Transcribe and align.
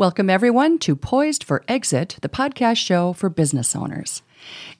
Welcome, 0.00 0.30
everyone, 0.30 0.78
to 0.78 0.96
Poised 0.96 1.44
for 1.44 1.62
Exit, 1.68 2.16
the 2.22 2.28
podcast 2.30 2.78
show 2.78 3.12
for 3.12 3.28
business 3.28 3.76
owners. 3.76 4.22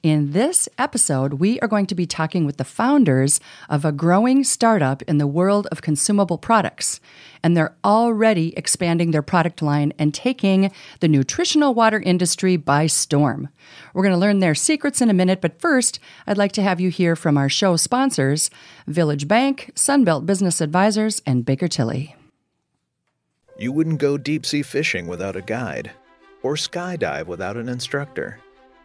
In 0.01 0.31
this 0.31 0.67
episode, 0.79 1.33
we 1.33 1.59
are 1.59 1.67
going 1.67 1.85
to 1.85 1.93
be 1.93 2.07
talking 2.07 2.43
with 2.43 2.57
the 2.57 2.63
founders 2.63 3.39
of 3.69 3.85
a 3.85 3.91
growing 3.91 4.43
startup 4.43 5.03
in 5.03 5.19
the 5.19 5.27
world 5.27 5.67
of 5.71 5.83
consumable 5.83 6.39
products. 6.39 6.99
And 7.43 7.55
they're 7.55 7.75
already 7.85 8.57
expanding 8.57 9.11
their 9.11 9.21
product 9.21 9.61
line 9.61 9.93
and 9.99 10.11
taking 10.11 10.71
the 11.01 11.07
nutritional 11.07 11.75
water 11.75 11.99
industry 11.99 12.57
by 12.57 12.87
storm. 12.87 13.49
We're 13.93 14.01
going 14.01 14.15
to 14.15 14.19
learn 14.19 14.39
their 14.39 14.55
secrets 14.55 15.01
in 15.01 15.11
a 15.11 15.13
minute, 15.13 15.39
but 15.39 15.61
first, 15.61 15.99
I'd 16.25 16.39
like 16.39 16.53
to 16.53 16.63
have 16.63 16.81
you 16.81 16.89
hear 16.89 17.15
from 17.15 17.37
our 17.37 17.47
show 17.47 17.75
sponsors 17.75 18.49
Village 18.87 19.27
Bank, 19.27 19.71
Sunbelt 19.75 20.25
Business 20.25 20.61
Advisors, 20.61 21.21
and 21.27 21.45
Baker 21.45 21.67
Tilly. 21.67 22.15
You 23.61 23.71
wouldn't 23.71 23.99
go 23.99 24.17
deep 24.17 24.43
sea 24.43 24.63
fishing 24.63 25.05
without 25.05 25.35
a 25.35 25.41
guide, 25.43 25.91
or 26.41 26.55
skydive 26.55 27.27
without 27.27 27.57
an 27.57 27.69
instructor. 27.69 28.39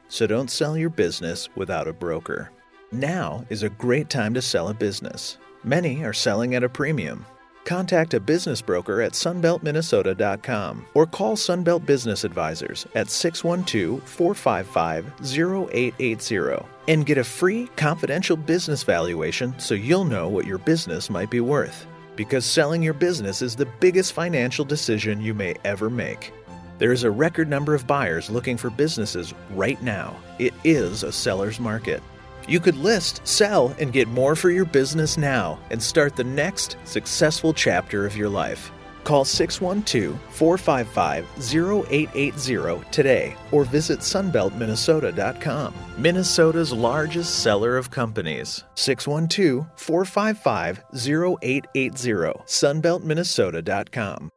So 0.09 0.27
don't 0.27 0.51
sell 0.51 0.77
your 0.77 0.91
business 0.91 1.49
without 1.57 1.89
a 1.89 1.95
broker. 1.95 2.51
Now 2.93 3.47
is 3.49 3.63
a 3.63 3.71
great 3.71 4.11
time 4.11 4.35
to 4.35 4.43
sell 4.43 4.69
a 4.69 4.75
business. 4.75 5.39
Many 5.65 6.05
are 6.05 6.13
selling 6.13 6.57
at 6.57 6.63
a 6.63 6.69
premium. 6.69 7.25
Contact 7.65 8.13
a 8.13 8.21
business 8.21 8.61
broker 8.61 9.01
at 9.01 9.13
sunbeltminnesota.com 9.13 10.85
or 10.93 11.07
call 11.07 11.37
Sunbelt 11.37 11.87
Business 11.87 12.25
Advisors 12.25 12.87
at 12.95 13.09
612 13.09 14.07
455 14.07 15.07
0880 15.23 16.67
and 16.89 17.07
get 17.07 17.17
a 17.17 17.25
free 17.25 17.67
confidential 17.77 18.37
business 18.37 18.83
valuation 18.83 19.59
so 19.59 19.73
you'll 19.73 20.05
know 20.05 20.29
what 20.29 20.45
your 20.45 20.59
business 20.59 21.09
might 21.09 21.31
be 21.31 21.41
worth 21.41 21.87
because 22.17 22.45
selling 22.45 22.83
your 22.83 22.95
business 22.95 23.43
is 23.43 23.55
the 23.55 23.69
biggest 23.81 24.13
financial 24.13 24.65
decision 24.65 25.21
you 25.21 25.35
may 25.35 25.55
ever 25.65 25.91
make. 25.91 26.33
There 26.79 26.93
is 26.93 27.05
a 27.05 27.11
record 27.11 27.49
number 27.49 27.75
of 27.75 27.87
buyers 27.87 28.29
looking 28.29 28.57
for 28.57 28.71
businesses 28.71 29.33
right 29.51 29.81
now. 29.83 30.17
It 30.39 30.53
is 30.65 31.03
a 31.03 31.13
seller's 31.13 31.61
market. 31.61 32.03
You 32.49 32.61
could 32.61 32.77
list, 32.77 33.27
sell, 33.27 33.75
and 33.79 33.93
get 33.93 34.09
more 34.09 34.37
for 34.37 34.51
your 34.51 34.65
business 34.65 35.17
now 35.17 35.59
and 35.71 35.83
start 35.83 36.17
the 36.17 36.25
next 36.25 36.77
successful 36.85 37.53
chapter 37.53 38.07
of 38.07 38.17
your 38.17 38.29
life. 38.29 38.71
Call 39.07 39.25
612 39.25 40.19
455 40.31 41.25
0880 41.39 42.85
today 42.91 43.37
or 43.53 43.65
visit 43.65 44.01
sunbeltminnesota.com. 44.01 45.73
Minnesota's 45.97 46.73
largest 46.73 47.39
seller 47.39 47.77
of 47.77 47.89
companies. 47.93 48.65
612 48.75 49.65
455 49.77 50.83
0880. 50.93 52.33
sunbeltminnesota.com. 52.47 54.31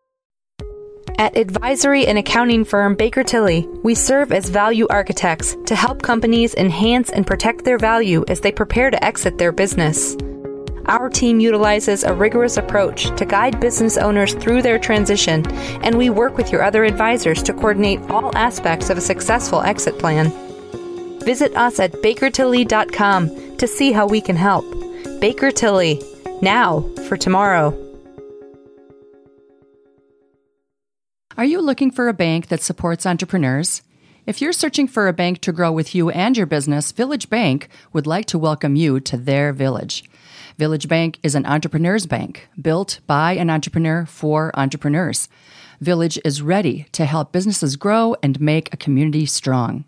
At 1.17 1.35
advisory 1.35 2.05
and 2.05 2.19
accounting 2.19 2.63
firm 2.63 2.95
Baker 2.95 3.23
Tilly, 3.23 3.67
we 3.83 3.95
serve 3.95 4.31
as 4.31 4.49
value 4.49 4.85
architects 4.89 5.57
to 5.65 5.75
help 5.75 6.03
companies 6.03 6.53
enhance 6.53 7.09
and 7.09 7.25
protect 7.25 7.65
their 7.65 7.79
value 7.79 8.23
as 8.27 8.39
they 8.39 8.51
prepare 8.51 8.91
to 8.91 9.03
exit 9.03 9.39
their 9.39 9.51
business. 9.51 10.15
Our 10.89 11.07
team 11.07 11.39
utilizes 11.39 12.03
a 12.03 12.15
rigorous 12.15 12.57
approach 12.57 13.15
to 13.15 13.23
guide 13.23 13.59
business 13.59 13.95
owners 13.95 14.33
through 14.33 14.63
their 14.63 14.79
transition, 14.79 15.45
and 15.83 15.99
we 15.99 16.09
work 16.09 16.35
with 16.35 16.51
your 16.51 16.63
other 16.63 16.83
advisors 16.83 17.43
to 17.43 17.53
coordinate 17.53 18.01
all 18.09 18.35
aspects 18.35 18.89
of 18.89 18.97
a 18.97 19.01
successful 19.01 19.61
exit 19.61 19.99
plan. 19.99 20.31
Visit 21.19 21.55
us 21.55 21.79
at 21.79 21.91
bakertilly.com 21.91 23.57
to 23.57 23.67
see 23.67 23.91
how 23.91 24.07
we 24.07 24.19
can 24.19 24.35
help. 24.35 24.65
Baker 25.21 25.51
Tilly, 25.51 26.01
now 26.41 26.81
for 27.07 27.17
tomorrow. 27.17 27.77
Are 31.37 31.45
you 31.45 31.61
looking 31.61 31.91
for 31.91 32.07
a 32.07 32.13
bank 32.13 32.47
that 32.47 32.63
supports 32.63 33.05
entrepreneurs? 33.05 33.83
If 34.25 34.41
you're 34.41 34.53
searching 34.53 34.87
for 34.87 35.07
a 35.07 35.13
bank 35.13 35.41
to 35.41 35.51
grow 35.51 35.71
with 35.71 35.93
you 35.93 36.09
and 36.09 36.35
your 36.35 36.47
business, 36.47 36.91
Village 36.91 37.29
Bank 37.29 37.69
would 37.93 38.07
like 38.07 38.25
to 38.25 38.39
welcome 38.39 38.75
you 38.75 38.99
to 39.01 39.17
their 39.17 39.53
village. 39.53 40.08
Village 40.59 40.87
Bank 40.89 41.17
is 41.23 41.33
an 41.35 41.45
entrepreneur's 41.45 42.05
bank 42.05 42.49
built 42.61 42.99
by 43.07 43.31
an 43.31 43.49
entrepreneur 43.49 44.05
for 44.05 44.51
entrepreneurs. 44.59 45.29
Village 45.79 46.19
is 46.25 46.41
ready 46.41 46.85
to 46.91 47.05
help 47.05 47.31
businesses 47.31 47.77
grow 47.77 48.17
and 48.21 48.41
make 48.41 48.73
a 48.73 48.77
community 48.77 49.25
strong. 49.25 49.85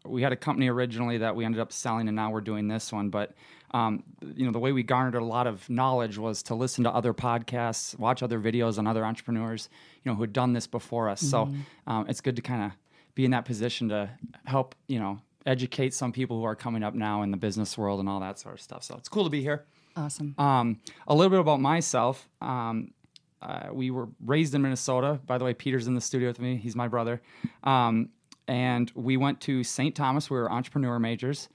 we 0.06 0.22
had 0.22 0.32
a 0.32 0.37
company 0.37 0.69
originally 0.69 1.19
that 1.19 1.37
we 1.37 1.44
ended 1.44 1.60
up 1.60 1.72
selling, 1.72 2.09
and 2.09 2.16
now 2.16 2.31
we're 2.31 2.41
doing 2.41 2.66
this 2.66 2.93
one. 2.93 3.10
But 3.10 3.34
um, 3.73 4.03
you 4.34 4.47
know, 4.47 4.53
the 4.53 4.59
way 4.59 4.73
we 4.73 4.83
garnered 4.83 5.15
a 5.15 5.25
lot 5.25 5.47
of 5.47 5.69
knowledge 5.69 6.19
was 6.19 6.43
to 6.45 6.55
listen 6.55 6.84
to 6.84 6.91
other 6.91 7.12
podcasts, 7.12 7.99
watch 7.99 8.23
other 8.23 8.39
videos 8.39 8.79
on 8.79 8.87
other 8.87 9.05
entrepreneurs, 9.05 9.69
you 10.03 10.11
know, 10.11 10.17
who 10.17 10.23
had 10.23 10.33
done 10.33 10.53
this 10.53 10.67
before 10.67 11.09
us. 11.09 11.23
Mm-hmm. 11.23 11.31
So 11.31 11.93
um, 11.93 12.07
it's 12.09 12.21
good 12.21 12.37
to 12.37 12.43
kind 12.43 12.65
of 12.65 12.73
be 13.15 13.25
in 13.25 13.31
that 13.33 13.45
position 13.45 13.89
to 13.91 14.09
help, 14.47 14.75
you 14.87 14.98
know, 14.98 15.21
educate 15.45 15.95
some 15.95 16.13
people 16.13 16.39
who 16.39 16.45
are 16.45 16.57
coming 16.57 16.83
up 16.83 16.95
now 16.95 17.22
in 17.22 17.31
the 17.31 17.37
business 17.37 17.77
world 17.77 18.01
and 18.01 18.09
all 18.09 18.21
that 18.21 18.39
sort 18.39 18.54
of 18.54 18.60
stuff. 18.60 18.84
So 18.84 18.97
it's 18.97 19.09
cool 19.09 19.25
to 19.25 19.31
be 19.31 19.42
here. 19.42 19.65
Awesome. 19.97 20.34
Um, 20.39 20.81
a 21.07 21.15
little 21.15 21.31
bit 21.31 21.41
about 21.41 21.60
myself. 21.60 22.28
Um, 22.41 22.92
uh, 23.41 23.69
we 23.72 23.91
were 23.91 24.09
raised 24.25 24.54
in 24.54 24.63
Minnesota. 24.63 25.21
By 25.27 25.39
the 25.39 25.45
way, 25.45 25.54
Peter's 25.54 25.87
in 25.87 25.95
the 25.95 26.01
studio 26.01 26.28
with 26.28 26.41
me. 26.41 26.57
He's 26.57 26.77
my 26.77 26.89
brother. 26.89 27.21
Um, 27.65 28.10
and 28.47 28.91
we 28.95 29.16
went 29.16 29.41
to 29.42 29.63
St. 29.63 29.95
Thomas. 29.95 30.31
We 30.31 30.39
were 30.39 30.51
entrepreneur 30.51 30.98
majors. 30.98 31.48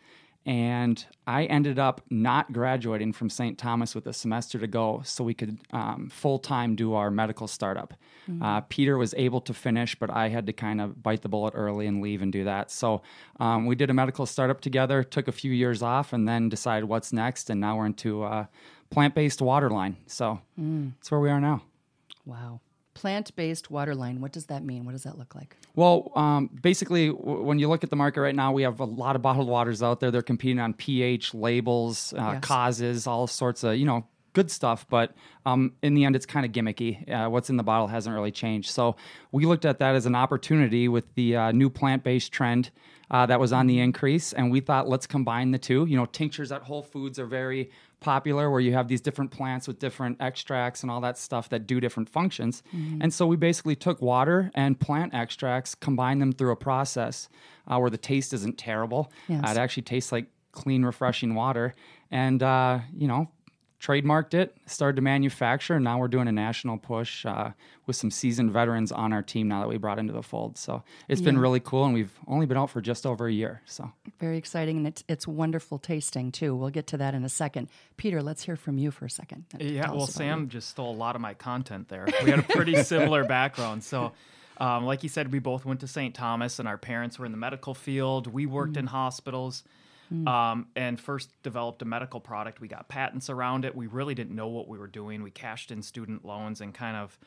And 0.45 1.06
I 1.25 1.45
ended 1.45 1.80
up 1.80 2.01
not 2.10 2.51
graduating 2.51 3.13
from 3.13 3.30
St. 3.30 3.57
Thomas 3.57 3.95
with 3.95 4.07
a 4.07 4.13
semester 4.13 4.60
to 4.60 4.68
go 4.68 5.01
so 5.06 5.24
we 5.24 5.34
could 5.34 5.57
um, 5.72 6.10
full 6.12 6.38
time 6.38 6.75
do 6.75 6.94
our 6.95 7.10
medical 7.10 7.48
startup. 7.48 7.94
Mm-hmm. 8.30 8.44
Uh, 8.44 8.62
Peter 8.62 8.98
was 8.98 9.13
able 9.16 9.40
to 9.42 9.54
finish, 9.54 9.95
but 9.95 10.10
I 10.10 10.28
had 10.28 10.45
to 10.48 10.54
kind 10.54 10.81
of 10.81 11.01
bite 11.01 11.22
the 11.22 11.30
bullet 11.30 11.54
early 11.56 11.88
and 11.88 12.01
leave 12.01 12.22
and 12.22 12.31
do 12.31 12.44
that. 12.44 12.72
So 12.72 13.01
um, 13.40 13.66
we 13.66 13.75
did 13.75 13.90
a 13.90 13.94
medical 13.94 14.25
startup 14.25 14.60
together, 14.60 15.01
took 15.04 15.30
a 15.30 15.31
few 15.31 15.51
years 15.51 15.81
off, 15.81 16.12
and 16.12 16.28
then 16.28 16.50
decided 16.50 16.89
what's 16.89 17.13
next. 17.13 17.50
And 17.50 17.62
now 17.62 17.78
we're 17.78 17.86
into 17.86 18.24
uh, 18.24 18.46
plant 18.89 19.16
based 19.16 19.42
water 19.42 19.69
line. 19.69 19.96
So 20.07 20.42
mm. 20.60 20.92
that's 20.96 21.10
where 21.10 21.22
we 21.22 21.30
are 21.30 21.39
now. 21.39 21.63
Wow. 22.25 22.60
Plant 22.94 23.36
based 23.36 23.72
water 23.72 23.95
line. 23.95 24.22
What 24.22 24.31
does 24.31 24.45
that 24.45 24.63
mean? 24.63 24.86
What 24.86 24.92
does 24.92 25.04
that 25.04 25.18
look 25.18 25.34
like? 25.36 25.57
Well, 25.75 26.12
um, 26.16 26.50
basically, 26.62 27.07
w- 27.10 27.42
when 27.42 27.57
you 27.60 27.68
look 27.68 27.84
at 27.84 27.90
the 27.90 27.95
market 27.95 28.22
right 28.22 28.36
now, 28.36 28.51
we 28.51 28.62
have 28.63 28.80
a 28.80 28.86
lot 28.86 29.16
of 29.16 29.22
bottled 29.22 29.48
waters 29.48 29.81
out 29.81 30.00
there. 30.00 30.12
They're 30.12 30.22
competing 30.22 30.60
on 30.60 30.74
pH 30.74 31.34
labels, 31.34 32.13
uh, 32.13 32.34
Yes. 32.34 32.44
causes, 32.44 33.07
all 33.07 33.25
sorts 33.28 33.63
of 33.63 33.75
you 33.78 33.86
know 33.86 34.06
good 34.34 34.51
stuff. 34.51 34.86
But 34.90 35.16
um, 35.45 35.74
in 35.81 35.94
the 35.95 36.06
end, 36.06 36.16
it's 36.16 36.25
kind 36.28 36.45
of 36.45 36.51
gimmicky. 36.51 37.07
Uh, 37.12 37.30
what's 37.30 37.50
in 37.50 37.57
the 37.57 37.63
bottle 37.63 37.88
hasn't 37.88 38.13
really 38.16 38.31
changed. 38.31 38.69
So 38.72 38.96
we 39.31 39.46
looked 39.46 39.66
at 39.66 39.80
that 39.80 39.96
as 39.96 40.06
an 40.06 40.16
opportunity 40.16 40.88
with 40.88 41.13
the 41.16 41.36
uh, 41.36 41.51
new 41.51 41.69
plant-based 41.69 42.31
trend. 42.31 42.69
Uh, 43.12 43.28
that 43.28 43.39
was 43.39 43.54
on 43.54 43.68
the 43.68 43.80
increase, 43.80 44.34
and 44.34 44.51
we 44.51 44.60
thought 44.60 44.88
let's 44.89 45.06
combine 45.06 45.51
the 45.51 45.60
two. 45.60 45.86
You 45.86 45.98
know, 45.98 46.06
tinctures 46.07 46.51
at 46.51 46.63
Whole 46.63 46.81
Foods 46.81 47.19
are 47.19 47.28
very 47.28 47.69
popular, 48.04 48.50
where 48.52 48.60
you 48.60 48.74
have 48.74 48.88
these 48.88 49.02
different 49.02 49.32
plants 49.32 49.68
with 49.68 49.80
different 49.80 50.18
extracts 50.20 50.84
and 50.84 50.92
all 50.92 51.02
that 51.02 51.18
stuff 51.18 51.50
that 51.50 51.66
do 51.66 51.80
different 51.80 52.10
functions. 52.10 52.62
And 53.02 53.14
so 53.14 53.26
we 53.26 53.38
basically 53.38 53.76
took 53.76 54.02
water 54.02 54.52
and 54.54 54.80
plant 54.80 55.14
extracts, 55.14 55.74
combined 55.74 56.22
them 56.22 56.32
through 56.34 56.52
a 56.52 56.56
process 56.56 57.30
uh, 57.68 57.78
where 57.80 57.90
the 57.90 57.98
taste 57.98 58.34
isn't 58.34 58.58
terrible. 58.58 59.12
Yes. 59.28 59.44
Uh, 59.44 59.52
it 59.52 59.58
actually 59.58 59.84
tastes 59.84 60.12
like 60.12 60.28
clean, 60.52 60.84
refreshing 60.86 61.34
water, 61.34 61.74
and 62.12 62.44
uh, 62.44 62.80
you 62.96 63.08
know, 63.08 63.30
trademarked 63.84 64.34
it, 64.34 64.56
started 64.66 64.96
to 64.96 65.02
manufacture, 65.02 65.76
and 65.76 65.84
now 65.84 66.00
we're 66.00 66.08
doing 66.08 66.28
a 66.30 66.32
national 66.32 66.78
push 66.78 67.26
uh, 67.26 67.52
with 67.86 67.98
some 67.98 68.10
seasoned 68.10 68.50
veterans 68.50 68.94
on 68.94 69.12
our 69.12 69.22
team 69.22 69.50
now 69.50 69.60
that 69.60 69.68
we 69.68 69.78
brought 69.78 70.00
into 70.00 70.14
the 70.14 70.24
fold. 70.24 70.58
So 70.58 70.84
it's 71.10 71.20
been 71.20 71.38
really 71.38 71.60
cool, 71.60 71.84
and 71.84 71.94
we've 71.94 72.18
only 72.26 72.46
been 72.46 72.56
out 72.56 72.70
for 72.70 72.80
just 72.80 73.06
over 73.06 73.28
a 73.28 73.32
year. 73.32 73.62
So 73.66 73.92
Very 74.20 74.38
exciting, 74.38 74.78
and 74.78 74.88
it's, 74.88 75.04
it's 75.10 75.28
wonderful 75.28 75.80
tasting 75.80 76.32
too. 76.32 76.56
We'll 76.56 76.70
get 76.70 76.88
to 76.88 76.98
that 76.98 77.14
in 77.14 77.26
a 77.26 77.30
second. 77.30 77.68
Peter, 77.98 78.24
let's 78.24 78.44
hear 78.44 78.56
from 78.56 78.78
you 78.78 78.90
for 78.90 79.06
a 79.06 79.10
second. 79.10 79.46
Yeah, 79.60 79.92
well, 79.92 80.08
Sam 80.08 80.42
you. 80.42 80.48
just 80.48 80.70
stole 80.70 80.92
a 80.92 80.96
lot 80.96 81.16
of 81.16 81.22
my 81.22 81.34
content 81.34 81.90
there. 81.90 82.08
We 82.24 82.30
had 82.30 82.40
a 82.40 82.44
pretty 82.44 82.82
similar 82.84 83.26
background. 83.26 83.84
So, 83.84 84.14
um, 84.60 84.86
like 84.86 85.04
you 85.04 85.10
said, 85.10 85.30
we 85.34 85.40
both 85.40 85.66
went 85.66 85.82
to 85.82 85.88
St. 85.88 86.16
Thomas, 86.16 86.58
and 86.58 86.70
our 86.70 86.78
parents 86.78 87.20
were 87.20 87.26
in 87.26 87.34
the 87.34 87.38
medical 87.38 87.74
field. 87.74 88.28
We 88.28 88.46
worked 88.46 88.78
in 88.78 88.88
hospitals. 88.88 89.64
Um, 90.27 90.68
and 90.75 91.00
first 91.00 91.31
developed 91.42 91.81
a 91.81 91.86
medical 91.86 92.19
product. 92.19 92.62
We 92.62 92.68
got 92.68 92.88
patents 92.88 93.30
around 93.30 93.65
it. 93.65 93.75
We 93.75 93.88
really 93.88 94.13
didn't 94.13 94.36
know 94.36 94.48
what 94.48 94.68
we 94.68 94.77
were 94.77 94.88
doing. 94.88 95.24
We 95.24 95.31
cashed 95.31 95.71
in 95.71 95.81
student 95.81 96.24
loans 96.24 96.62
and 96.62 96.74
kind 96.74 96.95
of 96.95 97.18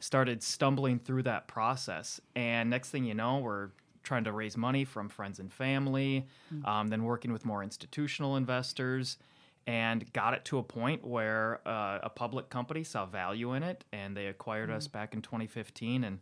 started 0.00 0.42
stumbling 0.42 0.98
through 0.98 1.22
that 1.22 1.48
process. 1.48 2.20
And 2.34 2.68
next 2.70 2.90
thing 2.90 3.04
you 3.04 3.14
know, 3.14 3.38
we're 3.38 3.70
trying 4.02 4.24
to 4.24 4.32
raise 4.32 4.56
money 4.56 4.84
from 4.84 5.08
friends 5.08 5.40
and 5.40 5.52
family, 5.52 6.26
um, 6.64 6.88
then 6.88 7.04
working 7.04 7.32
with 7.32 7.44
more 7.44 7.62
institutional 7.62 8.36
investors, 8.36 9.18
and 9.66 10.10
got 10.12 10.32
it 10.32 10.44
to 10.44 10.58
a 10.58 10.62
point 10.62 11.04
where 11.04 11.60
uh, 11.66 11.98
a 12.02 12.10
public 12.10 12.48
company 12.48 12.84
saw 12.84 13.04
value 13.04 13.52
in 13.54 13.62
it 13.62 13.84
and 13.92 14.16
they 14.16 14.26
acquired 14.26 14.70
us 14.70 14.86
back 14.86 15.12
in 15.12 15.22
2015. 15.22 16.04
And 16.04 16.20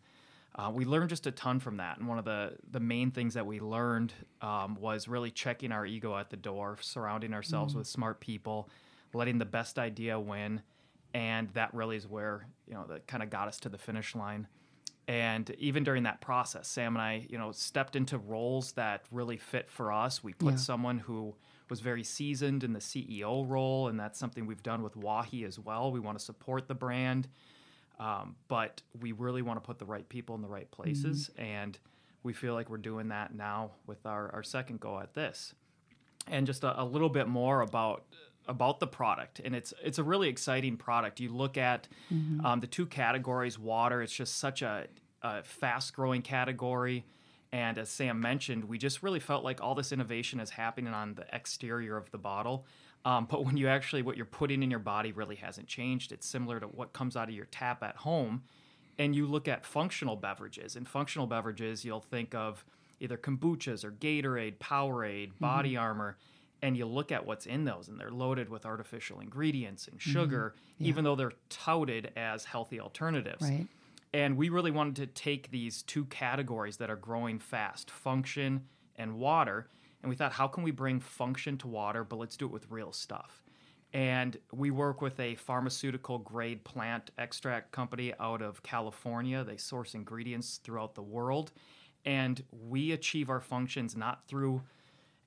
uh, 0.56 0.70
we 0.72 0.84
learned 0.84 1.08
just 1.08 1.26
a 1.26 1.32
ton 1.32 1.58
from 1.58 1.78
that. 1.78 1.98
And 1.98 2.06
one 2.06 2.18
of 2.18 2.24
the, 2.24 2.52
the 2.70 2.80
main 2.80 3.10
things 3.10 3.34
that 3.34 3.44
we 3.46 3.58
learned 3.60 4.12
um, 4.40 4.76
was 4.76 5.08
really 5.08 5.30
checking 5.30 5.72
our 5.72 5.84
ego 5.84 6.16
at 6.16 6.30
the 6.30 6.36
door, 6.36 6.78
surrounding 6.80 7.34
ourselves 7.34 7.74
with 7.74 7.86
smart 7.86 8.20
people, 8.20 8.68
letting 9.12 9.38
the 9.38 9.44
best 9.44 9.78
idea 9.78 10.18
win. 10.18 10.62
And 11.12 11.48
that 11.50 11.74
really 11.74 11.96
is 11.96 12.06
where, 12.06 12.46
you 12.66 12.74
know, 12.74 12.84
that 12.88 13.06
kind 13.06 13.22
of 13.22 13.30
got 13.30 13.48
us 13.48 13.58
to 13.60 13.68
the 13.68 13.78
finish 13.78 14.14
line. 14.14 14.46
And 15.06 15.50
even 15.58 15.84
during 15.84 16.04
that 16.04 16.20
process, 16.20 16.66
Sam 16.66 16.94
and 16.96 17.02
I, 17.02 17.26
you 17.28 17.36
know, 17.36 17.52
stepped 17.52 17.94
into 17.94 18.16
roles 18.16 18.72
that 18.72 19.04
really 19.10 19.36
fit 19.36 19.70
for 19.70 19.92
us. 19.92 20.24
We 20.24 20.32
put 20.34 20.52
Yeah. 20.54 20.58
someone 20.58 20.98
who 20.98 21.34
was 21.68 21.80
very 21.80 22.02
seasoned 22.04 22.64
in 22.64 22.72
the 22.72 22.78
CEO 22.80 23.48
role, 23.48 23.88
and 23.88 23.98
that's 23.98 24.18
something 24.18 24.46
we've 24.46 24.62
done 24.62 24.82
with 24.82 24.96
Wahi 24.96 25.44
as 25.44 25.58
well. 25.58 25.92
We 25.92 26.00
want 26.00 26.18
to 26.18 26.24
support 26.24 26.68
the 26.68 26.74
brand, 26.74 27.28
um, 27.98 28.36
but 28.48 28.82
we 29.00 29.12
really 29.12 29.42
want 29.42 29.62
to 29.62 29.66
put 29.66 29.78
the 29.78 29.84
right 29.84 30.08
people 30.08 30.34
in 30.34 30.42
the 30.42 30.48
right 30.48 30.70
places, 30.70 31.30
and 31.38 31.78
we 32.22 32.32
feel 32.32 32.54
like 32.54 32.68
we're 32.70 32.78
doing 32.78 33.08
that 33.08 33.34
now 33.34 33.70
with 33.86 34.04
our, 34.06 34.30
our 34.34 34.42
second 34.42 34.80
go 34.80 34.98
at 34.98 35.14
this. 35.14 35.54
And 36.26 36.46
just 36.46 36.64
a, 36.64 36.80
a 36.80 36.84
little 36.84 37.10
bit 37.10 37.28
more 37.28 37.60
about 37.60 38.04
about 38.46 38.78
the 38.78 38.86
product 38.86 39.40
and 39.42 39.54
it's 39.54 39.72
it's 39.82 39.98
a 39.98 40.02
really 40.02 40.28
exciting 40.28 40.76
product. 40.76 41.18
You 41.20 41.30
look 41.30 41.56
at 41.56 41.88
um, 42.44 42.60
the 42.60 42.66
two 42.66 42.86
categories 42.86 43.58
water 43.58 44.02
it's 44.02 44.12
just 44.12 44.36
such 44.36 44.60
a, 44.62 44.86
a 45.22 45.42
fast 45.42 45.94
growing 45.94 46.22
category. 46.22 47.04
And 47.52 47.78
as 47.78 47.88
sam 47.88 48.20
mentioned 48.20 48.64
we 48.64 48.78
just 48.78 49.02
really 49.02 49.20
felt 49.20 49.44
like 49.44 49.62
all 49.62 49.74
this 49.74 49.92
innovation 49.92 50.40
is 50.40 50.50
happening 50.50 50.92
on 50.92 51.14
the 51.14 51.24
exterior 51.32 51.96
of 51.96 52.10
the 52.10 52.18
bottle 52.18 52.66
um, 53.04 53.26
but 53.30 53.44
when 53.44 53.56
you 53.56 53.68
actually 53.68 54.02
what 54.02 54.16
you're 54.16 54.24
putting 54.24 54.62
in 54.62 54.70
your 54.70 54.80
body 54.80 55.12
really 55.12 55.36
hasn't 55.36 55.66
changed. 55.66 56.10
It's 56.12 56.26
similar 56.26 56.58
to 56.60 56.66
what 56.66 56.92
comes 56.92 57.16
out 57.16 57.28
of 57.28 57.34
your 57.34 57.46
tap 57.46 57.82
at 57.82 57.96
home. 57.96 58.44
And 58.98 59.14
you 59.14 59.26
look 59.26 59.48
at 59.48 59.66
functional 59.66 60.16
beverages. 60.16 60.76
And 60.76 60.88
functional 60.88 61.26
beverages 61.26 61.84
you'll 61.84 62.00
think 62.00 62.34
of 62.34 62.64
either 63.00 63.16
kombuchas 63.16 63.84
or 63.84 63.90
gatorade 63.90 64.58
powerade 64.58 65.32
body 65.38 65.76
armor. 65.76 66.16
And 66.62 66.76
you 66.78 66.86
look 66.86 67.12
at 67.12 67.26
what's 67.26 67.44
in 67.44 67.64
those 67.64 67.88
and 67.88 68.00
they're 68.00 68.10
loaded 68.10 68.48
with 68.48 68.64
artificial 68.64 69.20
ingredients 69.20 69.86
and 69.88 70.00
sugar 70.00 70.54
even 70.80 71.04
though 71.04 71.14
they're 71.14 71.32
touted 71.50 72.10
as 72.16 72.44
healthy 72.44 72.80
alternatives. 72.80 73.42
Right. 73.42 73.66
and 74.14 74.36
we 74.36 74.48
really 74.48 74.70
wanted 74.70 74.96
to 74.96 75.06
take 75.06 75.50
these 75.50 75.82
two 75.82 76.04
categories 76.06 76.76
that 76.78 76.88
are 76.88 76.96
growing 76.96 77.38
fast 77.38 77.90
function 77.90 78.64
and 78.96 79.18
water 79.18 79.68
and 80.04 80.10
we 80.10 80.16
thought 80.16 80.32
how 80.32 80.46
can 80.46 80.62
we 80.62 80.70
bring 80.70 81.00
function 81.00 81.58
to 81.58 81.66
water 81.66 82.04
but 82.04 82.16
let's 82.16 82.36
do 82.36 82.46
it 82.46 82.52
with 82.52 82.70
real 82.70 82.92
stuff 82.92 83.44
and 83.94 84.36
we 84.52 84.72
work 84.72 85.00
with 85.00 85.18
a 85.20 85.36
pharmaceutical 85.36 86.18
grade 86.18 86.64
plant 86.64 87.12
extract 87.16 87.70
company 87.70 88.12
out 88.18 88.42
of 88.42 88.60
California. 88.64 89.44
They 89.44 89.56
source 89.56 89.94
ingredients 89.94 90.58
throughout 90.64 90.96
the 90.96 91.02
world. 91.02 91.52
And 92.04 92.42
we 92.50 92.90
achieve 92.90 93.30
our 93.30 93.40
functions 93.40 93.96
not 93.96 94.26
through 94.26 94.62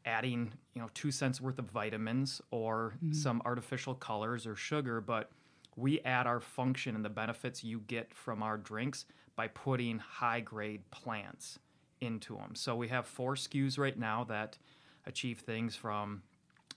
adding, 0.06 0.52
you 0.74 0.82
know, 0.82 0.90
two 0.94 1.12
cents 1.12 1.40
worth 1.40 1.58
of 1.60 1.72
vitamins 1.72 2.42
or 2.52 2.96
mm-hmm. 2.98 3.14
some 3.14 3.42
artificial 3.46 3.96
colors 3.96 4.46
or 4.46 4.58
sugar, 4.58 5.00
but 5.00 5.32
we 5.78 6.02
add 6.02 6.28
our 6.28 6.42
function 6.42 6.94
and 6.94 7.06
the 7.06 7.10
benefits 7.10 7.64
you 7.64 7.80
get 7.88 8.14
from 8.14 8.44
our 8.44 8.58
drinks 8.58 9.06
by 9.38 9.48
putting 9.48 9.98
high 9.98 10.42
grade 10.42 10.82
plants 10.92 11.58
into 12.02 12.36
them. 12.36 12.56
So 12.56 12.76
we 12.76 12.88
have 12.90 13.06
four 13.06 13.36
SKUs 13.36 13.78
right 13.78 13.98
now 13.98 14.24
that 14.26 14.58
achieve 15.06 15.40
things 15.40 15.76
from 15.76 16.24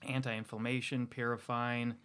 anti-inflammation, 0.07 1.07
purifying, 1.07 1.95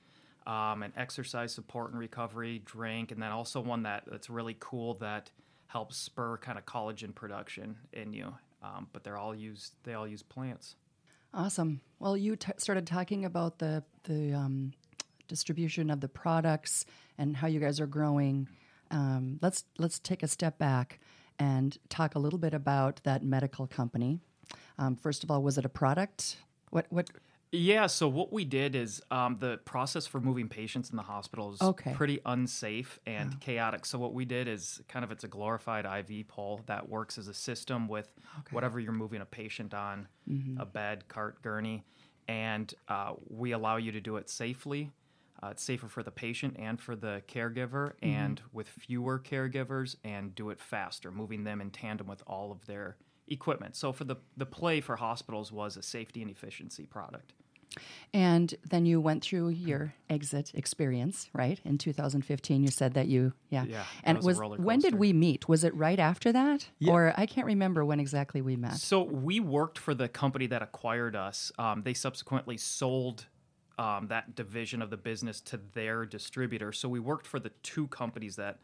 um, 0.46 0.82
and 0.82 0.92
exercise 0.96 1.52
support 1.52 1.90
and 1.90 1.98
recovery 1.98 2.62
drink, 2.64 3.10
and 3.10 3.22
then 3.22 3.32
also 3.32 3.60
one 3.60 3.82
that 3.82 4.04
that's 4.06 4.30
really 4.30 4.56
cool 4.60 4.94
that 4.94 5.30
helps 5.66 5.96
spur 5.96 6.36
kind 6.38 6.58
of 6.58 6.64
collagen 6.64 7.14
production 7.14 7.76
in 7.92 8.12
you. 8.12 8.32
Um, 8.62 8.88
but 8.92 9.04
they're 9.04 9.18
all 9.18 9.34
used. 9.34 9.74
They 9.84 9.94
all 9.94 10.06
use 10.06 10.22
plants. 10.22 10.76
Awesome. 11.34 11.80
Well, 11.98 12.16
you 12.16 12.36
t- 12.36 12.52
started 12.58 12.86
talking 12.86 13.24
about 13.24 13.58
the 13.58 13.82
the 14.04 14.32
um, 14.32 14.72
distribution 15.28 15.90
of 15.90 16.00
the 16.00 16.08
products 16.08 16.86
and 17.18 17.36
how 17.36 17.48
you 17.48 17.60
guys 17.60 17.80
are 17.80 17.86
growing. 17.86 18.48
Um, 18.90 19.38
let's 19.42 19.64
let's 19.78 19.98
take 19.98 20.22
a 20.22 20.28
step 20.28 20.58
back 20.58 21.00
and 21.38 21.76
talk 21.88 22.14
a 22.14 22.18
little 22.18 22.38
bit 22.38 22.54
about 22.54 23.00
that 23.04 23.22
medical 23.22 23.66
company. 23.66 24.20
Um, 24.78 24.96
first 24.96 25.24
of 25.24 25.30
all, 25.30 25.42
was 25.42 25.58
it 25.58 25.64
a 25.64 25.68
product? 25.68 26.36
What 26.70 26.86
what? 26.90 27.10
Yeah. 27.52 27.86
So 27.86 28.08
what 28.08 28.32
we 28.32 28.44
did 28.44 28.74
is 28.74 29.00
um, 29.10 29.36
the 29.38 29.58
process 29.58 30.06
for 30.06 30.20
moving 30.20 30.48
patients 30.48 30.90
in 30.90 30.96
the 30.96 31.02
hospital 31.02 31.52
is 31.54 31.62
Okay. 31.62 31.92
pretty 31.94 32.18
unsafe 32.26 32.98
and 33.06 33.38
chaotic. 33.40 33.86
So 33.86 33.98
what 33.98 34.12
we 34.12 34.24
did 34.24 34.48
is 34.48 34.80
kind 34.88 35.04
of 35.04 35.12
it's 35.12 35.24
a 35.24 35.28
glorified 35.28 35.86
IV 35.86 36.26
pole 36.28 36.60
that 36.66 36.88
works 36.88 37.18
as 37.18 37.28
a 37.28 37.34
system 37.34 37.86
with 37.88 38.08
whatever 38.50 38.80
you're 38.80 38.92
moving 38.92 39.20
a 39.22 39.24
patient 39.26 39.74
on, 39.74 40.08
a 40.58 40.66
bed, 40.66 41.06
cart, 41.08 41.40
gurney, 41.40 41.84
and 42.28 42.74
uh, 42.88 43.12
we 43.28 43.52
allow 43.52 43.76
you 43.76 43.92
to 43.92 44.00
do 44.00 44.16
it 44.16 44.28
safely. 44.28 44.90
Uh, 45.42 45.48
it's 45.48 45.62
safer 45.62 45.88
for 45.88 46.02
the 46.02 46.10
patient 46.10 46.56
and 46.58 46.80
for 46.80 46.96
the 46.96 47.22
caregiver, 47.28 47.92
and 48.02 48.40
with 48.52 48.68
fewer 48.68 49.18
caregivers, 49.18 49.96
and 50.04 50.34
do 50.34 50.50
it 50.50 50.60
faster, 50.60 51.10
moving 51.10 51.44
them 51.44 51.60
in 51.60 51.70
tandem 51.70 52.06
with 52.06 52.22
all 52.26 52.50
of 52.50 52.64
their 52.66 52.96
equipment. 53.28 53.76
So 53.76 53.92
for 53.92 54.04
the 54.04 54.16
the 54.36 54.46
play 54.46 54.80
for 54.80 54.96
hospitals 54.96 55.52
was 55.52 55.76
a 55.76 55.82
safety 55.82 56.22
and 56.22 56.30
efficiency 56.30 56.86
product. 56.86 57.32
And 58.14 58.54
then 58.70 58.86
you 58.86 59.00
went 59.00 59.22
through 59.22 59.48
your 59.48 59.94
exit 60.08 60.52
experience, 60.54 61.28
right? 61.32 61.60
In 61.64 61.78
2015, 61.78 62.62
you 62.62 62.70
said 62.70 62.94
that 62.94 63.08
you, 63.08 63.32
yeah. 63.50 63.64
Yeah, 63.64 63.84
And 64.04 64.22
was 64.22 64.38
roller 64.38 64.56
when 64.56 64.78
did 64.78 64.94
we 64.94 65.12
meet? 65.12 65.48
Was 65.48 65.64
it 65.64 65.74
right 65.74 65.98
after 65.98 66.32
that, 66.32 66.68
or 66.86 67.12
I 67.16 67.26
can't 67.26 67.46
remember 67.46 67.84
when 67.84 68.00
exactly 68.00 68.40
we 68.40 68.56
met? 68.56 68.76
So 68.76 69.02
we 69.02 69.40
worked 69.40 69.78
for 69.78 69.94
the 69.94 70.08
company 70.08 70.46
that 70.46 70.62
acquired 70.62 71.16
us. 71.16 71.52
Um, 71.58 71.82
they 71.82 71.94
subsequently 71.94 72.56
sold 72.56 73.26
um, 73.78 74.08
that 74.08 74.34
division 74.34 74.82
of 74.82 74.90
the 74.90 74.96
business 74.96 75.40
to 75.42 75.60
their 75.74 76.04
distributor. 76.04 76.72
So 76.72 76.88
we 76.88 77.00
worked 77.00 77.26
for 77.26 77.38
the 77.38 77.50
two 77.62 77.88
companies 77.88 78.36
that 78.36 78.58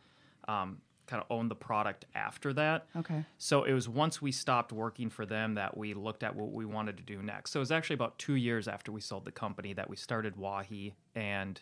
um, 0.49 0.79
kind 1.07 1.23
of 1.23 1.31
owned 1.31 1.51
the 1.51 1.57
product 1.57 2.07
after 2.15 2.53
that. 2.55 2.87
Okay. 2.97 3.25
So 3.39 3.65
it 3.65 3.73
was 3.73 3.89
once 3.89 4.23
we 4.23 4.33
stopped 4.33 4.73
working 4.73 5.11
for 5.11 5.27
them 5.27 5.55
that 5.55 5.77
we 5.77 5.95
looked 5.95 6.23
at 6.23 6.35
what 6.35 6.53
we 6.53 6.65
wanted 6.65 6.97
to 6.97 7.03
do 7.03 7.23
next. 7.23 7.51
So 7.51 7.61
it 7.61 7.63
was 7.63 7.73
actually 7.73 7.95
about 7.95 8.19
two 8.19 8.37
years 8.37 8.69
after 8.69 8.93
we 8.93 9.01
sold 9.01 9.25
the 9.25 9.33
company 9.33 9.73
that 9.75 9.91
we 9.91 9.97
started 9.97 10.37
Wahi 10.37 10.95
and 11.15 11.61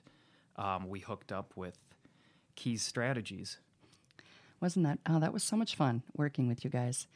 um, 0.56 0.88
we 0.88 1.00
hooked 1.00 1.32
up 1.32 1.52
with 1.56 1.78
Keys 2.54 2.82
Strategies. 2.82 3.58
Wasn't 4.60 4.84
that? 4.84 4.98
Oh, 5.08 5.18
that 5.18 5.32
was 5.32 5.42
so 5.42 5.56
much 5.56 5.74
fun 5.74 6.02
working 6.14 6.46
with 6.46 6.64
you 6.64 6.70
guys, 6.70 7.06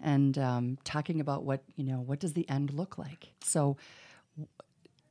and 0.00 0.38
um, 0.38 0.78
talking 0.84 1.20
about 1.20 1.42
what 1.42 1.64
you 1.74 1.82
know. 1.82 1.96
What 2.00 2.20
does 2.20 2.34
the 2.34 2.48
end 2.48 2.72
look 2.72 2.96
like? 2.96 3.32
So, 3.42 3.76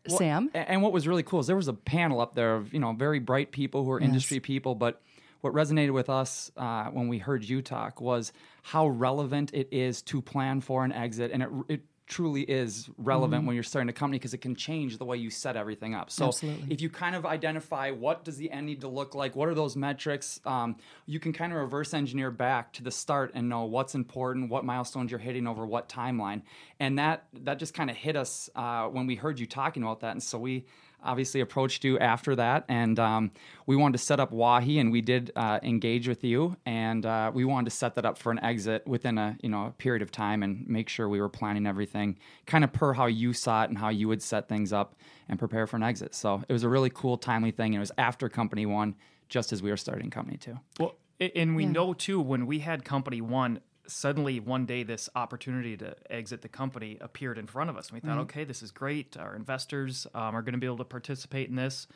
Sam, 0.08 0.50
And 0.54 0.82
what 0.82 0.92
was 0.92 1.08
really 1.08 1.24
cool 1.24 1.40
is 1.40 1.48
there 1.48 1.56
was 1.56 1.68
a 1.68 1.74
panel 1.74 2.22
up 2.22 2.34
there 2.36 2.56
of 2.56 2.74
you 2.74 2.80
know 2.80 2.94
very 2.94 3.20
bright 3.20 3.52
people 3.52 3.84
who 3.84 3.92
are 3.92 4.00
industry 4.00 4.40
people, 4.40 4.76
but 4.76 5.02
what 5.42 5.54
resonated 5.54 5.92
with 5.92 6.10
us 6.10 6.52
uh, 6.56 6.86
when 6.86 7.08
we 7.08 7.18
heard 7.18 7.44
you 7.44 7.62
talk 7.62 8.00
was 8.00 8.32
how 8.62 8.88
relevant 8.88 9.54
it 9.54 9.68
is 9.72 10.02
to 10.04 10.22
plan 10.22 10.62
for 10.62 10.86
an 10.86 10.92
exit, 10.92 11.32
and 11.32 11.44
it 11.44 11.50
it 11.68 11.82
truly 12.12 12.42
is 12.42 12.90
relevant 12.98 13.46
when 13.46 13.56
you're 13.56 13.64
starting 13.64 13.90
a 13.90 13.94
company 13.94 14.20
because 14.20 14.34
it 14.34 14.40
can 14.42 14.54
change 14.54 14.98
the 14.98 15.06
way 15.06 15.16
you 15.16 15.30
set 15.30 15.56
everything 15.56 15.96
up. 15.96 16.12
So 16.12 16.28
Absolutely. 16.28 16.74
if 16.74 16.82
you 16.82 16.90
kind 16.90 17.16
of 17.16 17.26
identify 17.26 17.90
what 17.90 18.26
does 18.26 18.36
the 18.36 18.52
end 18.52 18.66
need 18.66 18.82
to 18.82 18.90
look 18.90 19.16
like, 19.16 19.34
what 19.34 19.48
are 19.48 19.56
those 19.56 19.78
metrics, 19.78 20.42
um, 20.46 20.76
you 21.06 21.22
can 21.22 21.32
kind 21.32 21.54
of 21.54 21.60
reverse 21.60 21.94
engineer 21.94 22.30
back 22.30 22.74
to 22.74 22.84
the 22.84 22.92
start 22.92 23.32
and 23.34 23.48
know 23.48 23.64
what's 23.64 23.96
important, 23.96 24.50
what 24.50 24.66
milestones 24.66 25.10
you're 25.10 25.22
hitting 25.22 25.48
over 25.48 25.66
what 25.66 25.88
timeline, 25.88 26.42
and 26.82 27.00
that 27.00 27.28
that 27.34 27.60
just 27.60 27.74
kind 27.74 27.90
of 27.90 27.96
hit 27.96 28.18
us 28.18 28.50
uh, 28.56 28.88
when 28.88 29.08
we 29.08 29.16
heard 29.16 29.40
you 29.40 29.46
talking 29.46 29.82
about 29.82 30.02
that, 30.02 30.12
and 30.12 30.22
so 30.22 30.38
we 30.38 30.66
obviously 31.04 31.42
approached 31.42 31.84
you 31.84 31.98
after 32.00 32.36
that 32.36 32.66
and 32.70 33.00
um, 33.00 33.32
we 33.66 33.76
wanted 33.76 33.94
to 33.94 34.04
set 34.04 34.20
up 34.20 34.32
wahi 34.32 34.80
and 34.80 34.92
we 34.92 35.02
did 35.02 35.32
uh, 35.36 35.60
engage 35.64 36.08
with 36.08 36.24
you 36.24 36.56
and 36.66 37.06
uh, 37.06 37.32
we 37.34 37.46
wanted 37.46 37.70
to 37.70 37.76
set 37.76 37.96
that 37.96 38.06
up 38.06 38.18
for 38.18 38.32
an 38.32 38.40
exit 38.44 38.86
within 38.88 39.18
a 39.18 39.38
you 39.42 39.50
know 39.50 39.68
a 39.68 39.72
period 39.72 40.02
of 40.02 40.12
time 40.12 40.44
and 40.44 40.68
make 40.68 40.90
sure 40.90 41.08
we 41.10 41.20
were 41.20 41.30
planning 41.30 41.66
everything 41.66 42.18
kind 42.46 42.64
of 42.64 42.72
per 42.72 42.94
how 42.94 43.06
you 43.06 43.34
saw 43.34 43.64
it 43.64 43.70
and 43.70 43.78
how 43.78 43.90
you 43.90 44.08
would 44.08 44.22
set 44.22 44.48
things 44.48 44.72
up 44.72 44.96
and 45.30 45.40
prepare 45.40 45.66
for 45.66 45.78
an 45.78 45.84
exit. 45.84 46.14
So 46.14 46.44
it 46.48 46.54
was 46.54 46.64
a 46.64 46.70
really 46.70 46.90
cool 46.90 47.18
timely 47.18 47.52
thing 47.52 47.74
and 47.74 47.76
it 47.76 47.80
was 47.80 47.92
after 47.98 48.30
company 48.30 48.66
one 48.66 48.96
just 49.30 49.54
as 49.54 49.64
we 49.64 49.72
were 49.72 49.78
starting 49.78 50.10
company 50.10 50.38
two. 50.38 50.60
Well, 50.80 50.96
and 51.36 51.56
we 51.56 51.66
know 51.66 51.94
too 51.94 52.20
when 52.20 52.46
we 52.46 52.60
had 52.60 52.84
company 52.84 53.22
one, 53.22 53.62
suddenly 53.88 54.40
one 54.40 54.66
day 54.66 54.84
this 54.84 55.10
opportunity 55.16 55.76
to 55.78 55.96
exit 56.10 56.42
the 56.42 56.48
company 56.48 56.98
appeared 57.02 57.38
in 57.38 57.48
front 57.48 57.70
of 57.70 57.78
us. 57.78 57.90
And 57.90 57.96
we 57.96 58.08
thought, 58.08 58.20
okay, 58.20 58.44
this 58.44 58.62
is 58.62 58.72
great. 58.72 59.18
Our 59.18 59.36
investors 59.36 60.08
um, 60.14 60.36
are 60.36 60.42
going 60.42 60.54
to 60.54 60.60
be 60.60 60.66
able 60.66 60.78
to 60.78 60.86
participate 60.86 61.50
in 61.50 61.56
this. 61.56 61.88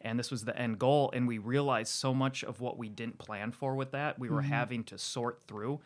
And 0.00 0.18
this 0.18 0.30
was 0.30 0.44
the 0.44 0.56
end 0.58 0.78
goal. 0.78 1.10
And 1.14 1.26
we 1.26 1.38
realized 1.38 1.92
so 1.92 2.12
much 2.12 2.44
of 2.44 2.60
what 2.60 2.76
we 2.76 2.88
didn't 2.88 3.18
plan 3.18 3.52
for 3.52 3.74
with 3.74 3.92
that, 3.92 4.18
we 4.18 4.28
were 4.28 4.42
having 4.42 4.84
to 4.84 4.98
sort 4.98 5.40
through. 5.48 5.80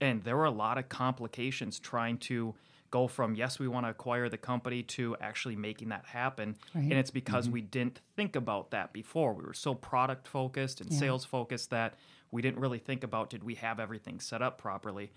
And 0.00 0.22
there 0.22 0.36
were 0.36 0.44
a 0.44 0.50
lot 0.50 0.78
of 0.78 0.88
complications 0.88 1.78
trying 1.78 2.18
to 2.18 2.54
go 2.90 3.06
from, 3.06 3.34
yes, 3.34 3.58
we 3.58 3.68
want 3.68 3.86
to 3.86 3.90
acquire 3.90 4.28
the 4.28 4.38
company 4.38 4.82
to 4.82 5.16
actually 5.20 5.56
making 5.56 5.90
that 5.90 6.04
happen. 6.06 6.56
And 6.74 6.92
it's 6.94 7.10
because 7.10 7.48
we 7.52 7.60
didn't 7.60 8.00
think 8.16 8.36
about 8.36 8.70
that 8.70 8.92
before. 8.92 9.32
We 9.34 9.44
were 9.44 9.54
so 9.54 9.74
product 9.74 10.26
focused 10.26 10.80
and 10.80 10.90
sales 10.98 11.24
focused 11.24 11.70
that 11.70 11.94
we 12.30 12.42
didn't 12.42 12.60
really 12.60 12.78
think 12.78 13.04
about 13.04 13.30
did 13.30 13.42
we 13.44 13.54
have 13.56 13.80
everything 13.80 14.20
set 14.20 14.42
up 14.42 14.58
properly. 14.58 15.10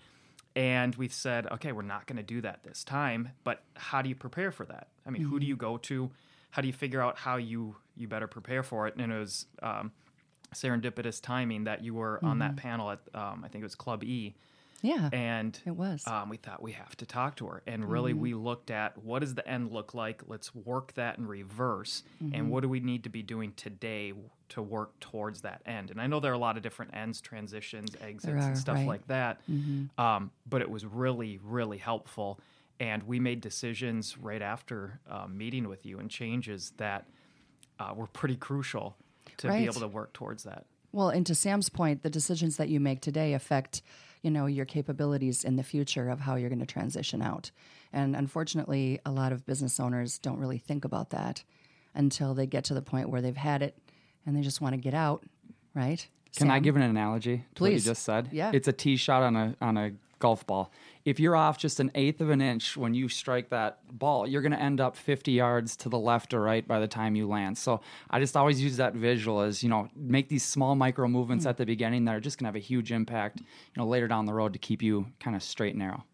And 0.54 0.94
we 0.96 1.08
said, 1.08 1.46
okay, 1.50 1.72
we're 1.72 1.82
not 1.82 2.06
going 2.06 2.18
to 2.18 2.22
do 2.22 2.42
that 2.42 2.62
this 2.62 2.84
time. 2.84 3.30
But 3.42 3.62
how 3.74 4.02
do 4.02 4.08
you 4.08 4.14
prepare 4.14 4.52
for 4.52 4.66
that? 4.66 4.88
I 5.06 5.10
mean, 5.10 5.22
who 5.22 5.40
do 5.40 5.46
you 5.46 5.56
go 5.56 5.78
to? 5.78 6.10
How 6.50 6.60
do 6.60 6.68
you 6.68 6.74
figure 6.74 7.00
out 7.00 7.16
how 7.16 7.36
you 7.36 7.76
you 7.96 8.06
better 8.06 8.26
prepare 8.26 8.62
for 8.62 8.86
it? 8.86 8.94
And 8.96 9.10
it 9.10 9.18
was 9.18 9.46
um, 9.62 9.92
serendipitous 10.54 11.22
timing 11.22 11.64
that 11.64 11.82
you 11.82 11.94
were 11.94 12.20
on 12.22 12.38
that 12.40 12.56
panel 12.56 12.90
at 12.90 13.00
um, 13.14 13.42
I 13.44 13.48
think 13.48 13.62
it 13.62 13.64
was 13.64 13.74
Club 13.74 14.04
E, 14.04 14.34
yeah, 14.82 15.08
and 15.12 15.58
it 15.64 15.70
was. 15.76 16.06
um, 16.06 16.28
we 16.28 16.36
thought 16.36 16.60
we 16.62 16.72
have 16.72 16.94
to 16.96 17.06
talk 17.06 17.36
to 17.36 17.46
her. 17.46 17.62
And 17.66 17.88
really 17.88 18.12
we 18.12 18.34
looked 18.34 18.70
at 18.70 18.98
what 18.98 19.20
does 19.20 19.34
the 19.34 19.48
end 19.48 19.72
look 19.72 19.94
like? 19.94 20.22
Let's 20.26 20.54
work 20.54 20.92
that 20.94 21.18
in 21.18 21.26
reverse. 21.26 22.02
And 22.32 22.50
what 22.50 22.62
do 22.62 22.68
we 22.68 22.80
need 22.80 23.04
to 23.04 23.10
be 23.10 23.22
doing 23.22 23.52
today 23.54 24.12
to 24.50 24.60
work 24.62 24.98
towards 25.00 25.42
that 25.42 25.62
end? 25.64 25.90
And 25.90 26.00
i 26.00 26.06
know 26.06 26.20
there 26.20 26.32
are 26.32 26.34
a 26.34 26.38
lot 26.38 26.56
of 26.56 26.62
different 26.62 26.94
ends 26.94 27.20
transitions 27.20 27.94
exits 28.02 28.44
are, 28.44 28.48
and 28.48 28.58
stuff 28.58 28.76
right. 28.76 28.86
like 28.86 29.06
that. 29.06 29.40
Um, 29.98 30.30
but 30.46 30.60
it 30.60 30.70
was 30.70 30.84
really 30.84 31.38
really 31.42 31.78
helpful. 31.78 32.40
And 32.80 33.04
we 33.04 33.20
made 33.20 33.40
decisions 33.40 34.18
right 34.18 34.42
after 34.42 34.98
um, 35.08 35.38
meeting 35.38 35.68
with 35.68 35.86
you 35.86 36.00
and 36.00 36.10
changes 36.10 36.72
that 36.78 37.06
uh, 37.78 37.92
were 37.94 38.08
pretty 38.08 38.34
crucial 38.36 38.96
to 39.36 39.48
Right. 39.48 39.60
be 39.60 39.64
able 39.66 39.80
to 39.80 39.88
work 39.88 40.12
towards 40.12 40.42
that. 40.44 40.66
Well, 40.90 41.08
and 41.10 41.24
to 41.26 41.34
Sam's 41.34 41.68
point, 41.68 42.02
the 42.02 42.10
decisions 42.10 42.56
that 42.56 42.68
you 42.68 42.80
make 42.80 43.00
today 43.00 43.32
affect, 43.34 43.82
you 44.22 44.30
know, 44.30 44.46
your 44.46 44.64
capabilities 44.64 45.44
in 45.44 45.56
the 45.56 45.62
future 45.62 46.08
of 46.08 46.20
how 46.20 46.36
you're 46.36 46.48
going 46.48 46.60
to 46.60 46.66
transition 46.66 47.20
out. 47.22 47.50
And 47.92 48.16
unfortunately, 48.16 49.00
a 49.04 49.10
lot 49.10 49.32
of 49.32 49.44
business 49.44 49.78
owners 49.78 50.18
don't 50.18 50.38
really 50.38 50.58
think 50.58 50.84
about 50.84 51.10
that 51.10 51.42
until 51.94 52.32
they 52.34 52.46
get 52.46 52.64
to 52.64 52.74
the 52.74 52.82
point 52.82 53.10
where 53.10 53.20
they've 53.20 53.36
had 53.36 53.62
it 53.62 53.76
and 54.24 54.36
they 54.36 54.40
just 54.40 54.60
want 54.60 54.74
to 54.74 54.80
get 54.80 54.94
out, 54.94 55.24
right? 55.74 56.06
Can 56.36 56.50
I 56.50 56.60
give 56.60 56.76
an 56.76 56.82
analogy 56.82 57.44
to 57.56 57.62
what 57.62 57.70
you 57.72 57.76
Please. 57.76 57.84
just 57.84 58.04
said? 58.04 58.28
Yeah. 58.32 58.52
It's 58.54 58.68
a 58.68 58.72
tee 58.72 58.96
shot 58.96 59.22
on 59.22 59.36
a 59.36 59.54
on 59.60 59.76
a 59.76 59.92
golf 60.22 60.46
ball. 60.46 60.70
If 61.04 61.18
you're 61.18 61.34
off 61.34 61.58
just 61.58 61.80
an 61.80 61.90
eighth 61.96 62.20
of 62.20 62.30
an 62.30 62.40
inch 62.40 62.76
when 62.76 62.94
you 62.94 63.08
strike 63.08 63.48
that 63.48 63.80
ball, 63.90 64.24
you're 64.24 64.40
going 64.40 64.52
to 64.52 64.60
end 64.60 64.80
up 64.80 64.96
50 64.96 65.32
yards 65.32 65.74
to 65.78 65.88
the 65.88 65.98
left 65.98 66.32
or 66.32 66.40
right 66.40 66.66
by 66.66 66.78
the 66.78 66.86
time 66.86 67.16
you 67.16 67.26
land. 67.26 67.58
So 67.58 67.80
I 68.08 68.20
just 68.20 68.36
always 68.36 68.62
use 68.62 68.76
that 68.76 68.94
visual 68.94 69.40
as 69.40 69.64
you 69.64 69.68
know, 69.68 69.88
make 69.96 70.28
these 70.28 70.44
small 70.44 70.76
micro 70.76 71.08
movements 71.08 71.44
hmm. 71.44 71.48
at 71.48 71.56
the 71.56 71.66
beginning 71.66 72.04
that 72.04 72.14
are 72.14 72.20
just 72.20 72.38
going 72.38 72.44
to 72.44 72.48
have 72.50 72.56
a 72.56 72.60
huge 72.64 72.92
impact, 72.92 73.40
you 73.40 73.46
know, 73.76 73.86
later 73.86 74.06
down 74.06 74.26
the 74.26 74.32
road 74.32 74.52
to 74.52 74.60
keep 74.60 74.80
you 74.80 75.06
kind 75.18 75.34
of 75.34 75.42
straight 75.42 75.70
and 75.70 75.80
narrow. 75.80 76.04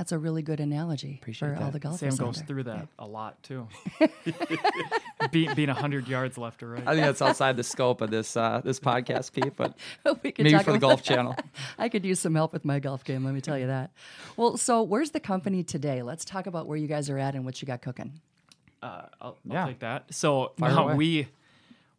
That's 0.00 0.12
a 0.12 0.18
really 0.18 0.40
good 0.40 0.60
analogy 0.60 1.18
Appreciate 1.20 1.58
for 1.58 1.62
all 1.62 1.70
the 1.70 1.78
golfers. 1.78 2.14
sam 2.16 2.16
goes 2.26 2.36
there. 2.38 2.46
through 2.46 2.62
that 2.62 2.88
a 2.98 3.06
lot 3.06 3.42
too 3.42 3.68
Be, 5.30 5.52
being 5.52 5.68
100 5.68 6.08
yards 6.08 6.38
left 6.38 6.62
or 6.62 6.70
right 6.70 6.82
I 6.86 6.94
think 6.94 7.04
that's 7.04 7.20
outside 7.20 7.58
the 7.58 7.62
scope 7.62 8.00
of 8.00 8.10
this 8.10 8.34
uh, 8.34 8.62
this 8.64 8.80
podcast, 8.80 9.32
Pete, 9.34 9.52
but 9.56 9.76
we 10.22 10.32
could 10.32 10.44
maybe 10.44 10.52
talk 10.56 10.64
for 10.64 10.70
the 10.72 10.78
about- 10.78 10.88
Golf 10.88 11.02
Channel. 11.02 11.36
I 11.78 11.90
could 11.90 12.06
use 12.06 12.18
some 12.18 12.34
help 12.34 12.54
with 12.54 12.64
my 12.64 12.78
golf 12.78 13.04
game, 13.04 13.24
let 13.26 13.34
me 13.34 13.42
tell 13.42 13.58
you 13.58 13.66
that. 13.66 13.90
Well, 14.38 14.56
so 14.56 14.82
where's 14.82 15.10
the 15.10 15.20
company 15.20 15.62
today? 15.62 16.00
Let's 16.02 16.24
talk 16.24 16.46
about 16.46 16.66
where 16.66 16.78
you 16.78 16.86
guys 16.86 17.10
are 17.10 17.18
at 17.18 17.34
and 17.34 17.44
what 17.44 17.60
you 17.60 17.66
got 17.66 17.82
cooking. 17.82 18.14
Uh, 18.82 18.86
I'll, 18.86 19.06
I'll 19.20 19.36
Yeah. 19.44 19.66
take 19.66 19.80
that. 19.80 20.14
So 20.14 20.52
Fire 20.58 20.96
we 20.96 21.28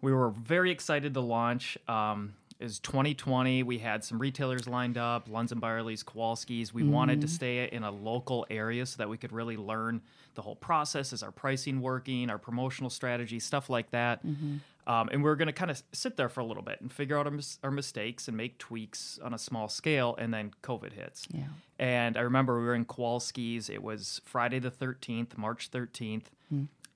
we 0.02 0.12
were 0.12 0.32
very 0.32 0.72
excited 0.72 1.14
to 1.14 1.22
launch. 1.22 1.78
Um, 1.88 2.34
is 2.62 2.80
2020. 2.80 3.64
We 3.64 3.80
had 3.80 4.04
some 4.04 4.20
retailers 4.20 4.68
lined 4.68 4.98
up, 4.98 5.28
Lunds 5.30 5.52
and 5.52 5.60
Byerly's, 5.60 6.04
Kowalski's. 6.04 6.74
We 6.74 6.84
wanted 6.84 7.20
Mm-hmm. 7.20 7.22
to 7.22 7.28
stay 7.28 7.70
in 7.70 7.84
a 7.84 7.92
local 7.92 8.46
area 8.50 8.86
so 8.86 8.98
that 8.98 9.10
we 9.10 9.18
could 9.18 9.32
really 9.32 9.58
learn 9.58 10.02
the 10.36 10.42
whole 10.42 10.56
process. 10.56 11.12
Is 11.14 11.24
our 11.24 11.32
pricing 11.32 11.82
working? 11.82 12.30
Our 12.30 12.38
promotional 12.38 12.90
strategy, 12.90 13.40
stuff 13.40 13.70
like 13.70 13.92
that. 13.92 14.26
Mm-hmm. 14.26 14.58
Um, 14.88 15.10
and 15.12 15.24
we 15.24 15.30
are 15.30 15.36
going 15.36 15.48
to 15.48 15.54
kind 15.54 15.70
of 15.70 15.82
sit 15.94 16.18
there 16.18 16.28
for 16.30 16.40
a 16.40 16.46
little 16.46 16.64
bit 16.64 16.82
and 16.82 16.92
figure 16.92 17.18
out 17.18 17.26
our, 17.28 17.32
mis- 17.32 17.60
our 17.64 17.70
mistakes 17.72 18.28
and 18.28 18.36
make 18.36 18.58
tweaks 18.58 19.20
on 19.24 19.34
a 19.34 19.38
small 19.38 19.68
scale. 19.68 20.16
And 20.18 20.34
then 20.34 20.52
COVID 20.64 20.94
hits. 20.94 21.28
Yeah. 21.32 21.44
And 21.78 22.18
I 22.18 22.22
remember 22.22 22.60
we 22.60 22.66
were 22.66 22.76
in 22.76 22.86
Kowalski's. 22.86 23.70
It 23.70 23.84
was 23.84 24.22
Friday 24.26 24.60
the 24.60 24.72
13th, 24.72 25.38
March 25.38 25.70
13th. 25.72 26.26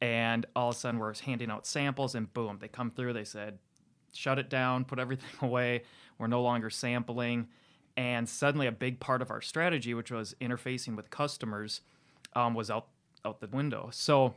And 0.02 0.46
all 0.56 0.70
of 0.70 0.76
a 0.76 0.78
sudden, 0.80 1.00
we're 1.00 1.14
handing 1.16 1.50
out 1.50 1.66
samples, 1.66 2.16
and 2.16 2.32
boom, 2.34 2.58
they 2.60 2.68
come 2.68 2.92
through. 2.92 3.14
They 3.14 3.24
said, 3.24 3.60
shut 4.16 4.40
it 4.40 4.50
down, 4.50 4.86
put 4.86 5.00
everything 5.00 5.30
away. 5.42 5.84
We're 6.18 6.28
no 6.28 6.42
longer 6.42 6.70
sampling. 6.70 7.48
And 7.98 8.28
suddenly, 8.28 8.68
a 8.68 8.72
big 8.72 9.00
part 9.00 9.22
of 9.22 9.32
our 9.32 9.42
strategy, 9.42 9.94
which 9.94 10.12
was 10.12 10.36
interfacing 10.42 10.96
with 10.96 11.10
customers, 11.10 11.82
um, 12.36 12.54
was 12.54 12.70
out, 12.70 12.88
out 13.24 13.40
the 13.40 13.48
window. 13.48 13.90
So 13.94 14.34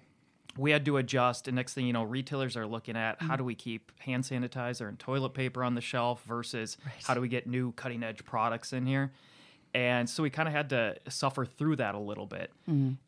we 0.56 0.70
had 0.70 0.84
to 0.84 0.96
adjust. 0.96 1.48
And 1.48 1.56
next 1.56 1.74
thing 1.74 1.86
you 1.86 1.92
know, 1.92 2.04
retailers 2.04 2.56
are 2.56 2.66
looking 2.66 2.96
at 2.96 3.20
how 3.20 3.36
do 3.36 3.44
we 3.44 3.54
keep 3.54 3.92
hand 4.00 4.24
sanitizer 4.24 4.88
and 4.88 4.98
toilet 4.98 5.30
paper 5.30 5.64
on 5.64 5.74
the 5.74 5.80
shelf 5.80 6.22
versus 6.26 6.76
how 7.04 7.14
do 7.14 7.20
we 7.20 7.28
get 7.28 7.46
new 7.46 7.72
cutting 7.72 8.02
edge 8.02 8.24
products 8.24 8.72
in 8.72 8.86
here. 8.86 9.12
And 9.74 10.08
so 10.08 10.22
we 10.22 10.30
kind 10.30 10.48
of 10.48 10.54
had 10.54 10.70
to 10.70 10.96
suffer 11.08 11.44
through 11.44 11.76
that 11.76 11.94
a 11.94 11.98
little 11.98 12.26
bit. 12.26 12.50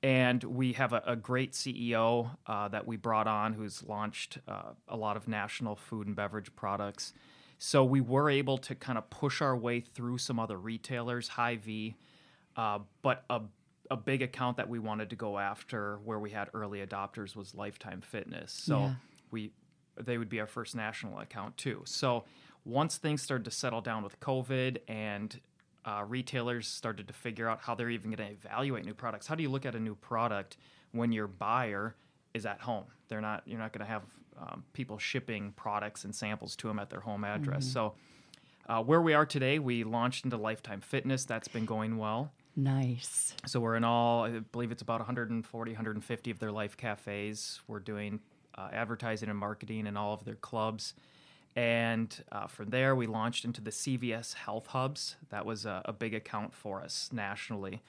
And 0.03 0.45
we 0.45 0.73
have 0.75 0.93
a, 0.93 1.03
a 1.07 1.17
great 1.17 1.53
CEO 1.53 2.31
uh, 2.47 2.69
that 2.69 2.87
we 2.87 2.97
brought 2.97 3.27
on 3.27 3.55
who's 3.55 3.83
launched 3.83 4.39
uh, 4.47 4.73
a 4.89 4.97
lot 4.97 5.17
of 5.17 5.27
national 5.29 5.77
food 5.77 6.07
and 6.07 6.15
beverage 6.15 6.55
products. 6.57 7.13
So 7.59 7.85
we 7.85 8.01
were 8.01 8.31
able 8.31 8.59
to 8.59 8.75
kind 8.75 8.97
of 8.99 9.09
push 9.11 9.43
our 9.43 9.57
way 9.57 9.81
through 9.81 10.19
some 10.19 10.39
other 10.39 10.57
retailers, 10.59 11.29
Hy-Vee, 11.29 11.95
uh, 12.57 12.79
but 13.03 13.25
a, 13.29 13.43
a 13.91 13.97
big 13.97 14.23
account 14.23 14.57
that 14.59 14.69
we 14.69 14.79
wanted 14.79 15.11
to 15.11 15.17
go 15.17 15.39
after 15.39 15.99
where 16.05 16.19
we 16.19 16.31
had 16.31 16.49
early 16.55 16.85
adopters 16.87 17.35
was 17.37 17.55
Lifetime 17.55 18.01
Fitness. 18.01 18.53
So 18.53 18.79
Yeah. 18.79 18.95
we 19.31 19.53
they 20.03 20.17
would 20.17 20.31
be 20.31 20.41
our 20.41 20.47
first 20.47 20.75
national 20.75 21.19
account 21.19 21.57
too. 21.59 21.83
So 21.85 22.25
once 22.65 22.97
things 22.97 23.21
started 23.21 23.45
to 23.45 23.51
settle 23.51 23.83
down 23.83 24.03
with 24.03 24.19
COVID 24.21 24.79
and 24.89 25.39
uh, 25.85 26.05
retailers 26.07 26.69
started 26.69 27.09
to 27.09 27.15
figure 27.15 27.49
out 27.49 27.61
how 27.61 27.75
they're 27.75 27.91
even 27.91 28.11
going 28.11 28.29
to 28.29 28.33
evaluate 28.35 28.85
new 28.85 28.95
products. 28.95 29.27
How 29.27 29.35
do 29.35 29.43
you 29.43 29.49
look 29.49 29.65
at 29.65 29.75
a 29.75 29.81
new 29.81 29.95
product 29.95 30.57
when 30.93 31.13
your 31.13 31.27
buyer 31.27 31.95
is 32.35 32.47
at 32.47 32.61
home? 32.61 32.85
They're 33.09 33.21
not. 33.21 33.43
You're 33.47 33.59
not 33.59 33.73
going 33.73 33.87
to 33.87 33.91
have 33.91 34.03
um, 34.41 34.65
people 34.73 34.99
shipping 34.99 35.53
products 35.57 36.05
and 36.05 36.15
samples 36.15 36.57
to 36.57 36.69
them 36.69 36.79
at 36.79 36.91
their 36.91 37.01
home 37.01 37.25
address. 37.25 37.67
So 37.67 37.95
uh, 38.69 38.83
where 38.83 39.03
we 39.03 39.15
are 39.15 39.27
today, 39.27 39.59
we 39.59 39.85
launched 39.85 40.25
into 40.25 40.37
Lifetime 40.37 40.81
Fitness. 40.81 41.25
That's 41.25 41.49
been 41.49 41.67
going 41.67 41.97
well. 41.97 42.31
Nice. 42.57 43.35
So 43.47 43.61
we're 43.61 43.77
in 43.77 43.85
all, 43.85 44.25
I 44.25 44.41
believe 44.53 44.71
it's 44.71 44.83
about 44.83 45.01
140, 45.01 45.71
150 45.73 46.31
of 46.31 46.39
their 46.39 46.53
life 46.53 46.77
cafes. 46.77 47.61
We're 47.67 47.81
doing 47.81 48.21
uh, 48.57 48.69
advertising 48.73 49.29
and 49.29 49.39
marketing 49.39 49.87
in 49.87 49.97
all 49.97 50.15
of 50.15 50.25
their 50.25 50.35
clubs. 50.35 50.95
And 51.57 52.23
uh, 52.31 52.47
from 52.47 52.71
there, 52.71 52.95
we 52.95 53.07
launched 53.07 53.45
into 53.45 53.61
the 53.61 53.71
CVS 53.71 54.35
Health 54.35 54.69
Hubs. 54.69 55.17
That 55.31 55.45
was 55.45 55.67
a, 55.67 55.83
a 55.85 55.93
big 55.93 56.15
account 56.15 56.55
for 56.55 56.81
us 56.81 57.11
nationally. 57.13 57.83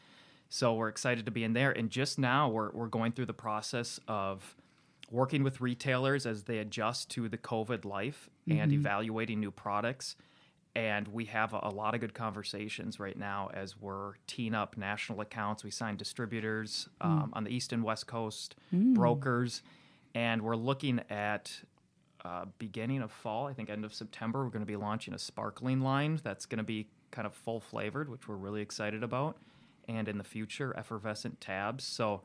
So 0.49 0.73
we're 0.73 0.89
excited 0.89 1.25
to 1.25 1.31
be 1.31 1.43
in 1.43 1.53
there. 1.53 1.71
And 1.71 1.89
just 1.89 2.19
now, 2.19 2.49
we're, 2.49 2.71
we're 2.71 2.87
going 2.87 3.11
through 3.11 3.27
the 3.27 3.33
process 3.33 3.99
of 4.07 4.55
working 5.09 5.43
with 5.43 5.61
retailers 5.61 6.25
as 6.25 6.43
they 6.43 6.57
adjust 6.57 7.09
to 7.11 7.29
the 7.29 7.37
COVID 7.37 7.85
life 7.85 8.29
and 8.49 8.71
evaluating 8.73 9.39
new 9.39 9.51
products. 9.51 10.15
And 10.75 11.07
we 11.09 11.25
have 11.25 11.53
a, 11.53 11.59
a 11.63 11.69
lot 11.69 11.93
of 11.93 12.01
good 12.01 12.13
conversations 12.13 12.99
right 12.99 13.17
now 13.17 13.49
as 13.53 13.79
we're 13.79 14.13
teeing 14.25 14.53
up 14.55 14.77
national 14.77 15.21
accounts. 15.21 15.63
We 15.63 15.71
signed 15.71 15.97
distributors 15.97 16.87
um, 17.01 17.31
on 17.33 17.43
the 17.43 17.53
East 17.53 17.73
and 17.73 17.83
West 17.83 18.07
Coast, 18.07 18.55
brokers, 18.93 19.63
and 20.15 20.41
we're 20.41 20.55
looking 20.55 21.01
at 21.09 21.51
uh, 22.23 22.45
beginning 22.59 23.01
of 23.01 23.11
fall, 23.11 23.47
I 23.47 23.53
think 23.53 23.69
end 23.69 23.85
of 23.85 23.93
September, 23.93 24.43
we're 24.43 24.51
going 24.51 24.61
to 24.61 24.65
be 24.65 24.75
launching 24.75 25.13
a 25.13 25.19
sparkling 25.19 25.81
line 25.81 26.19
that's 26.23 26.45
going 26.45 26.59
to 26.59 26.63
be 26.63 26.87
kind 27.09 27.25
of 27.25 27.33
full 27.33 27.59
flavored, 27.59 28.09
which 28.09 28.27
we're 28.27 28.35
really 28.35 28.61
excited 28.61 29.03
about. 29.03 29.37
And 29.87 30.07
in 30.07 30.17
the 30.17 30.23
future, 30.23 30.75
effervescent 30.77 31.41
tabs. 31.41 31.83
So 31.83 32.21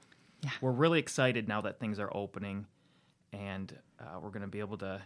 we're 0.60 0.72
really 0.72 0.98
excited 0.98 1.48
now 1.48 1.60
that 1.62 1.80
things 1.80 1.98
are 1.98 2.14
opening 2.14 2.66
and 3.32 3.76
uh, 4.00 4.18
we're 4.20 4.30
going 4.30 4.42
to 4.42 4.48
be 4.48 4.60
able 4.60 4.78
to 4.78 5.00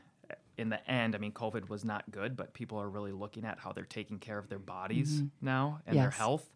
in 0.59 0.69
the 0.69 0.91
end 0.91 1.15
i 1.15 1.19
mean 1.19 1.33
covid 1.33 1.69
was 1.69 1.85
not 1.85 2.09
good 2.11 2.37
but 2.37 2.53
people 2.53 2.79
are 2.79 2.89
really 2.89 3.13
looking 3.13 3.45
at 3.45 3.59
how 3.59 3.73
they're 3.73 3.85
taking 3.85 4.19
care 4.19 4.39
of 4.39 4.49
their 4.49 4.59
bodies 4.59 5.23
now 5.41 5.81
and 5.87 5.97
their 6.05 6.11
health 6.11 6.51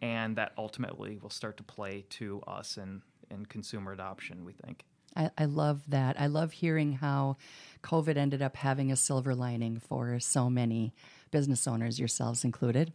and 0.00 0.36
that 0.36 0.52
ultimately 0.56 1.18
will 1.20 1.30
start 1.30 1.56
to 1.56 1.62
play 1.62 2.04
to 2.08 2.40
us 2.46 2.76
and 2.76 3.02
in 3.30 3.44
consumer 3.46 3.92
adoption 3.92 4.44
we 4.44 4.52
think 4.52 4.84
I, 5.18 5.30
I 5.36 5.44
love 5.44 5.82
that. 5.88 6.18
I 6.18 6.28
love 6.28 6.52
hearing 6.52 6.92
how 6.92 7.36
COVID 7.82 8.16
ended 8.16 8.40
up 8.40 8.56
having 8.56 8.90
a 8.90 8.96
silver 8.96 9.34
lining 9.34 9.80
for 9.80 10.18
so 10.20 10.48
many 10.48 10.94
business 11.30 11.66
owners, 11.66 11.98
yourselves 11.98 12.44
included, 12.44 12.92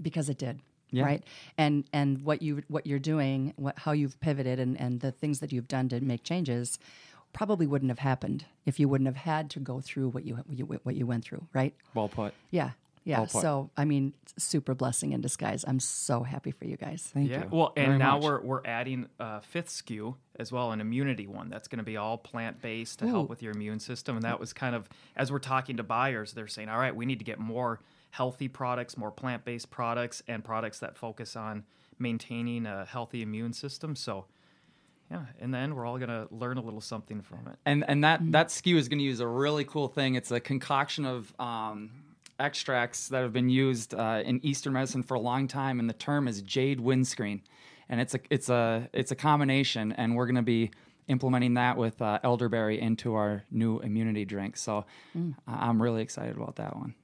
because 0.00 0.28
it 0.28 0.38
did. 0.38 0.60
Yeah. 0.92 1.04
Right. 1.04 1.24
And 1.58 1.84
and 1.92 2.22
what 2.22 2.42
you 2.42 2.62
what 2.68 2.86
you're 2.86 3.00
doing, 3.00 3.54
what 3.56 3.76
how 3.78 3.90
you've 3.90 4.20
pivoted 4.20 4.60
and, 4.60 4.80
and 4.80 5.00
the 5.00 5.10
things 5.10 5.40
that 5.40 5.52
you've 5.52 5.66
done 5.66 5.88
to 5.88 6.00
make 6.00 6.22
changes 6.22 6.78
probably 7.32 7.66
wouldn't 7.66 7.90
have 7.90 7.98
happened 7.98 8.44
if 8.64 8.78
you 8.78 8.88
wouldn't 8.88 9.06
have 9.06 9.16
had 9.16 9.50
to 9.50 9.60
go 9.60 9.80
through 9.80 10.08
what 10.10 10.24
you, 10.24 10.38
you 10.48 10.64
what 10.64 10.94
you 10.94 11.04
went 11.04 11.24
through, 11.24 11.44
right? 11.52 11.74
Well 11.94 12.08
put. 12.08 12.34
Yeah. 12.50 12.70
Yeah. 13.06 13.18
Well 13.18 13.26
put. 13.28 13.42
So 13.42 13.70
I 13.76 13.84
mean, 13.84 14.14
super 14.36 14.74
blessing 14.74 15.12
in 15.12 15.20
disguise. 15.20 15.64
I'm 15.66 15.78
so 15.78 16.24
happy 16.24 16.50
for 16.50 16.64
you 16.66 16.76
guys. 16.76 17.08
Thank 17.14 17.28
you. 17.28 17.36
yeah 17.36 17.44
you. 17.44 17.48
well 17.52 17.72
and 17.76 17.86
very 17.86 17.98
now 17.98 18.16
much. 18.16 18.24
we're 18.24 18.40
we're 18.40 18.66
adding 18.66 19.06
a 19.20 19.40
fifth 19.40 19.68
SKU 19.68 20.16
as 20.38 20.50
well 20.50 20.72
an 20.72 20.80
immunity 20.80 21.26
one 21.26 21.48
that's 21.48 21.68
going 21.68 21.78
to 21.78 21.84
be 21.84 21.96
all 21.96 22.18
plant-based 22.18 22.98
to 22.98 23.06
help 23.06 23.30
with 23.30 23.42
your 23.42 23.52
immune 23.52 23.78
system 23.78 24.16
and 24.16 24.24
that 24.24 24.38
was 24.38 24.52
kind 24.52 24.74
of 24.74 24.88
as 25.16 25.32
we're 25.32 25.38
talking 25.38 25.78
to 25.78 25.82
buyers 25.82 26.32
they're 26.32 26.46
saying 26.46 26.68
all 26.68 26.78
right 26.78 26.94
we 26.94 27.06
need 27.06 27.18
to 27.18 27.24
get 27.24 27.38
more 27.38 27.80
healthy 28.10 28.48
products 28.48 28.98
more 28.98 29.10
plant-based 29.10 29.70
products 29.70 30.22
and 30.28 30.44
products 30.44 30.80
that 30.80 30.94
focus 30.96 31.36
on 31.36 31.64
maintaining 31.98 32.66
a 32.66 32.84
healthy 32.84 33.22
immune 33.22 33.54
system 33.54 33.96
so 33.96 34.26
yeah 35.10 35.22
in 35.38 35.52
the 35.52 35.58
end 35.58 35.74
we're 35.74 35.86
all 35.86 35.96
going 35.96 36.10
to 36.10 36.28
learn 36.30 36.58
a 36.58 36.62
little 36.62 36.82
something 36.82 37.22
from 37.22 37.46
it 37.46 37.56
and 37.64 37.82
and 37.88 38.04
that 38.04 38.20
that 38.32 38.48
SKU 38.48 38.76
is 38.76 38.88
going 38.88 38.98
to 38.98 39.04
use 39.04 39.20
a 39.20 39.26
really 39.26 39.64
cool 39.64 39.88
thing. 39.88 40.16
It's 40.16 40.30
a 40.30 40.40
concoction 40.40 41.06
of 41.06 41.32
um, 41.38 41.90
extracts 42.38 43.08
that 43.08 43.22
have 43.22 43.32
been 43.32 43.48
used 43.48 43.94
uh, 43.94 44.22
in 44.24 44.40
Eastern 44.44 44.72
medicine 44.72 45.02
for 45.02 45.14
a 45.14 45.20
long 45.20 45.48
time, 45.48 45.80
and 45.80 45.88
the 45.88 45.94
term 45.94 46.28
is 46.28 46.42
jade 46.42 46.80
windscreen, 46.80 47.42
and 47.88 48.00
it's 48.00 48.14
a 48.14 48.20
it's 48.30 48.48
a 48.48 48.88
it's 48.92 49.10
a 49.10 49.16
combination, 49.16 49.92
and 49.92 50.14
we're 50.16 50.26
going 50.26 50.36
to 50.36 50.42
be 50.42 50.70
implementing 51.08 51.54
that 51.54 51.76
with 51.76 52.02
uh, 52.02 52.18
elderberry 52.24 52.80
into 52.80 53.14
our 53.14 53.44
new 53.50 53.78
immunity 53.80 54.24
drink. 54.24 54.56
So 54.56 54.84
I- 55.46 55.68
I'm 55.68 55.80
really 55.80 56.02
excited 56.02 56.36
about 56.36 56.56
that 56.56 56.76
one. 56.76 56.94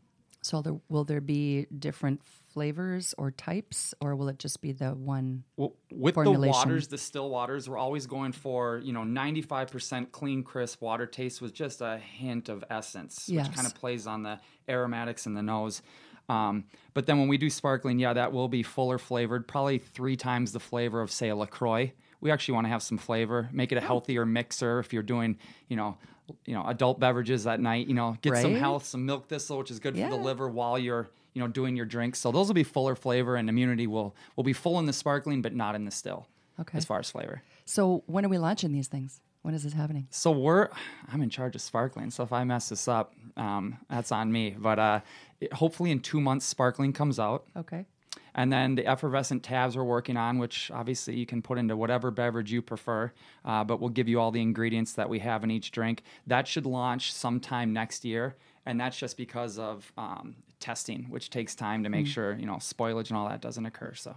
So 0.45 0.61
there, 0.61 0.75
will 0.89 1.05
there 1.05 1.21
be 1.21 1.67
different 1.79 2.21
flavors 2.53 3.15
or 3.17 3.31
types, 3.31 3.95
or 4.01 4.17
will 4.17 4.29
it 4.29 4.41
just 4.41 4.61
be 4.61 4.73
the 4.73 4.91
one? 4.91 5.45
Well, 5.57 5.75
with 5.93 6.17
the 6.17 6.33
waters, 6.33 6.89
the 6.89 6.99
still 6.99 7.31
waters, 7.31 7.69
we're 7.69 7.79
always 7.79 8.07
going 8.07 8.33
for 8.33 8.79
you 8.85 8.93
know 8.93 9.03
95% 9.03 10.11
clean, 10.11 10.43
crisp 10.43 10.83
water 10.83 11.07
taste 11.07 11.41
with 11.41 11.55
just 11.55 11.81
a 11.81 11.97
hint 11.99 12.49
of 12.49 12.65
essence, 12.69 13.29
Yes. 13.29 13.47
which 13.47 13.57
kind 13.57 13.67
of 13.69 13.75
plays 13.77 14.07
on 14.09 14.25
the 14.25 14.41
aromatics 14.69 15.27
in 15.27 15.35
the 15.35 15.43
nose. 15.43 15.81
Um, 16.29 16.65
but 16.93 17.07
then 17.07 17.19
when 17.19 17.29
we 17.29 17.39
do 17.39 17.49
sparkling, 17.49 17.99
yeah, 18.01 18.13
that 18.13 18.33
will 18.33 18.49
be 18.49 18.63
fuller 18.65 18.99
flavored, 18.99 19.47
probably 19.47 19.79
three 19.79 20.17
times 20.17 20.51
the 20.53 20.61
flavor 20.61 21.01
of 21.01 21.11
say 21.13 21.29
a 21.29 21.37
Lacroix. 21.37 21.93
We 22.21 22.31
actually 22.31 22.55
want 22.55 22.65
to 22.67 22.69
have 22.69 22.83
some 22.83 22.99
flavor, 22.99 23.49
make 23.53 23.71
it 23.73 23.77
a 23.79 23.83
Oh. 23.83 23.87
healthier 23.87 24.25
mixer. 24.27 24.79
If 24.81 24.93
you're 24.93 25.03
doing, 25.03 25.39
you 25.69 25.77
know, 25.77 25.99
you 26.45 26.55
know, 26.55 26.65
adult 26.67 27.01
beverages 27.01 27.47
at 27.47 27.61
night, 27.61 27.87
you 27.87 27.95
know, 27.95 28.17
get 28.23 28.37
some 28.39 28.55
health, 28.55 28.85
some 28.85 29.05
milk 29.07 29.29
thistle, 29.29 29.59
which 29.59 29.71
is 29.71 29.79
good 29.79 29.97
for 29.97 30.09
the 30.09 30.17
liver 30.17 30.49
while 30.49 30.79
you're 30.79 31.09
you 31.35 31.41
know 31.41 31.49
doing 31.49 31.77
your 31.77 31.87
drinks. 31.87 32.19
So 32.19 32.31
those 32.33 32.47
will 32.47 32.55
be 32.55 32.65
fuller 32.65 32.95
flavor, 32.95 33.37
and 33.37 33.49
immunity 33.49 33.87
will 33.87 34.15
will 34.37 34.45
be 34.45 34.53
full 34.53 34.79
in 34.79 34.87
the 34.87 34.93
sparkling, 34.93 35.43
but 35.43 35.55
not 35.55 35.75
in 35.75 35.85
the 35.85 35.91
still. 35.91 36.27
Okay. 36.61 36.79
As 36.79 36.85
far 36.85 36.99
as 36.99 37.11
flavor. 37.11 37.43
So 37.65 38.03
when 38.07 38.25
are 38.25 38.29
we 38.29 38.39
launching 38.39 38.73
these 38.73 38.89
things? 38.89 39.21
When 39.43 39.55
is 39.55 39.65
this 39.65 39.73
happening? 39.73 40.07
So 40.11 40.31
we're 40.31 40.69
I'm 41.13 41.23
in 41.23 41.31
charge 41.31 41.55
of 41.55 41.61
sparkling. 41.63 42.11
So 42.11 42.23
if 42.23 42.33
I 42.33 42.45
mess 42.45 42.69
this 42.69 42.87
up, 42.87 43.15
um, 43.37 43.79
that's 43.91 44.13
on 44.13 44.31
me. 44.31 44.55
But 44.59 44.79
uh, 44.79 45.01
it, 45.41 45.53
hopefully 45.53 45.91
in 45.91 46.01
two 46.01 46.21
months, 46.21 46.47
sparkling 46.47 46.93
comes 46.93 47.19
out. 47.19 47.45
Okay. 47.57 47.87
And 48.35 48.53
then 48.53 48.75
the 48.77 48.87
effervescent 48.87 49.43
tabs 49.43 49.77
we're 49.77 49.85
working 49.85 50.17
on, 50.17 50.39
which 50.39 50.71
obviously 50.71 51.17
you 51.17 51.27
can 51.27 51.43
put 51.43 51.59
into 51.59 51.77
whatever 51.77 52.11
beverage 52.11 52.51
you 52.51 52.63
prefer, 52.63 53.13
uh, 53.45 53.63
but 53.65 53.81
we'll 53.81 53.91
give 53.91 54.09
you 54.09 54.21
all 54.21 54.31
the 54.31 54.41
ingredients 54.41 54.95
that 54.95 55.09
we 55.09 55.19
have 55.19 55.45
in 55.45 55.51
each 55.51 55.71
drink. 55.71 56.03
That 56.27 56.49
should 56.49 56.65
launch 56.65 57.13
sometime 57.13 57.73
next 57.73 58.05
year. 58.05 58.37
And 58.65 58.81
that's 58.81 58.97
just 58.97 59.17
because 59.17 59.59
of 59.59 59.93
um, 59.99 60.37
testing, 60.61 61.07
which 61.11 61.31
takes 61.31 61.55
time 61.55 61.83
to 61.83 61.91
make 61.91 62.07
sure, 62.07 62.35
you 62.35 62.47
know, 62.47 62.55
spoilage 62.55 63.09
and 63.09 63.19
all 63.19 63.29
that 63.29 63.41
doesn't 63.41 63.67
occur. 63.67 63.95
So. 63.95 64.17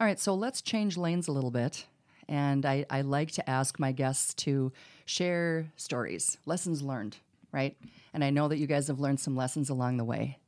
All 0.00 0.06
right. 0.06 0.18
So 0.18 0.34
let's 0.34 0.62
change 0.62 0.96
lanes 0.96 1.28
a 1.28 1.32
little 1.32 1.50
bit. 1.50 1.86
And 2.28 2.64
I, 2.64 2.86
I 2.88 3.00
like 3.00 3.32
to 3.32 3.50
ask 3.50 3.78
my 3.78 3.90
guests 3.90 4.34
to 4.34 4.72
share 5.06 5.72
stories, 5.76 6.38
lessons 6.46 6.82
learned, 6.82 7.16
right? 7.52 7.76
And 8.12 8.22
I 8.22 8.30
know 8.30 8.48
that 8.48 8.58
you 8.58 8.66
guys 8.66 8.88
have 8.88 9.00
learned 9.00 9.18
some 9.18 9.34
lessons 9.34 9.70
along 9.70 9.96
the 9.96 10.04
way. 10.04 10.38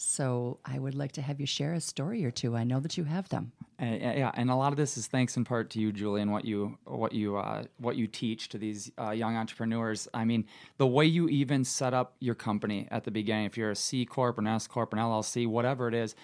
So 0.00 0.60
I 0.64 0.78
would 0.78 0.94
like 0.94 1.10
to 1.12 1.22
have 1.22 1.40
you 1.40 1.46
share 1.46 1.74
a 1.74 1.80
story 1.80 2.24
or 2.24 2.30
two. 2.30 2.56
I 2.56 2.62
know 2.62 2.78
that 2.78 2.96
you 2.96 3.02
have 3.02 3.28
them. 3.30 3.50
Uh, 3.82 3.86
yeah, 3.86 4.30
and 4.34 4.48
a 4.48 4.54
lot 4.54 4.72
of 4.72 4.76
this 4.76 4.96
is 4.96 5.08
thanks 5.08 5.36
in 5.36 5.44
part 5.44 5.70
to 5.70 5.80
you, 5.80 5.90
Julian, 5.90 6.30
what 6.30 6.44
you 6.44 6.78
what 6.84 7.12
you 7.12 7.36
uh, 7.36 7.64
what 7.78 7.96
you 7.96 8.06
teach 8.06 8.48
to 8.50 8.58
these 8.58 8.92
uh, 8.96 9.10
young 9.10 9.36
entrepreneurs. 9.36 10.06
I 10.14 10.24
mean, 10.24 10.46
the 10.76 10.86
way 10.86 11.04
you 11.04 11.28
even 11.28 11.64
set 11.64 11.94
up 11.94 12.14
your 12.20 12.36
company 12.36 12.86
at 12.92 13.02
the 13.02 13.10
beginning, 13.10 13.46
if 13.46 13.56
you're 13.56 13.72
a 13.72 13.76
C 13.76 14.04
corp, 14.04 14.38
an 14.38 14.46
S 14.46 14.68
corp, 14.68 14.92
an 14.92 15.00
LLC, 15.00 15.48
whatever 15.48 15.88
it 15.88 15.94
is, 15.94 16.14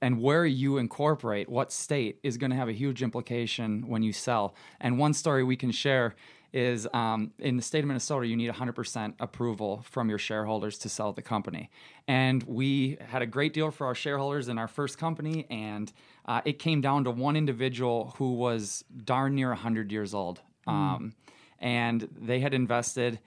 and 0.00 0.22
where 0.22 0.46
you 0.46 0.78
incorporate, 0.78 1.48
what 1.48 1.72
state 1.72 2.20
is 2.22 2.36
going 2.36 2.50
to 2.50 2.56
have 2.56 2.68
a 2.68 2.72
huge 2.72 3.02
implication 3.02 3.88
when 3.88 4.04
you 4.04 4.12
sell. 4.12 4.54
And 4.80 4.96
one 4.96 5.12
story 5.12 5.42
we 5.42 5.56
can 5.56 5.72
share 5.72 6.14
is 6.54 6.86
um, 6.94 7.32
in 7.40 7.56
the 7.56 7.62
state 7.62 7.80
of 7.80 7.86
Minnesota, 7.86 8.26
you 8.28 8.36
need 8.36 8.50
100% 8.50 9.14
approval 9.18 9.84
from 9.90 10.08
your 10.08 10.18
shareholders 10.18 10.78
to 10.78 10.88
sell 10.88 11.12
the 11.12 11.20
company. 11.20 11.68
And 12.06 12.44
we 12.44 12.96
had 13.00 13.22
a 13.22 13.26
great 13.26 13.52
deal 13.52 13.72
for 13.72 13.88
our 13.88 13.94
shareholders 13.94 14.48
in 14.48 14.56
our 14.56 14.68
first 14.68 14.96
company, 14.96 15.46
and 15.50 15.92
uh, 16.26 16.42
it 16.44 16.60
came 16.60 16.80
down 16.80 17.04
to 17.04 17.10
one 17.10 17.34
individual 17.34 18.14
who 18.18 18.34
was 18.34 18.84
darn 19.04 19.34
near 19.34 19.48
100 19.48 19.90
years 19.90 20.14
old. 20.14 20.40
Um, 20.68 21.14
and 21.58 22.08
they 22.16 22.38
had 22.38 22.54
invested, 22.54 23.18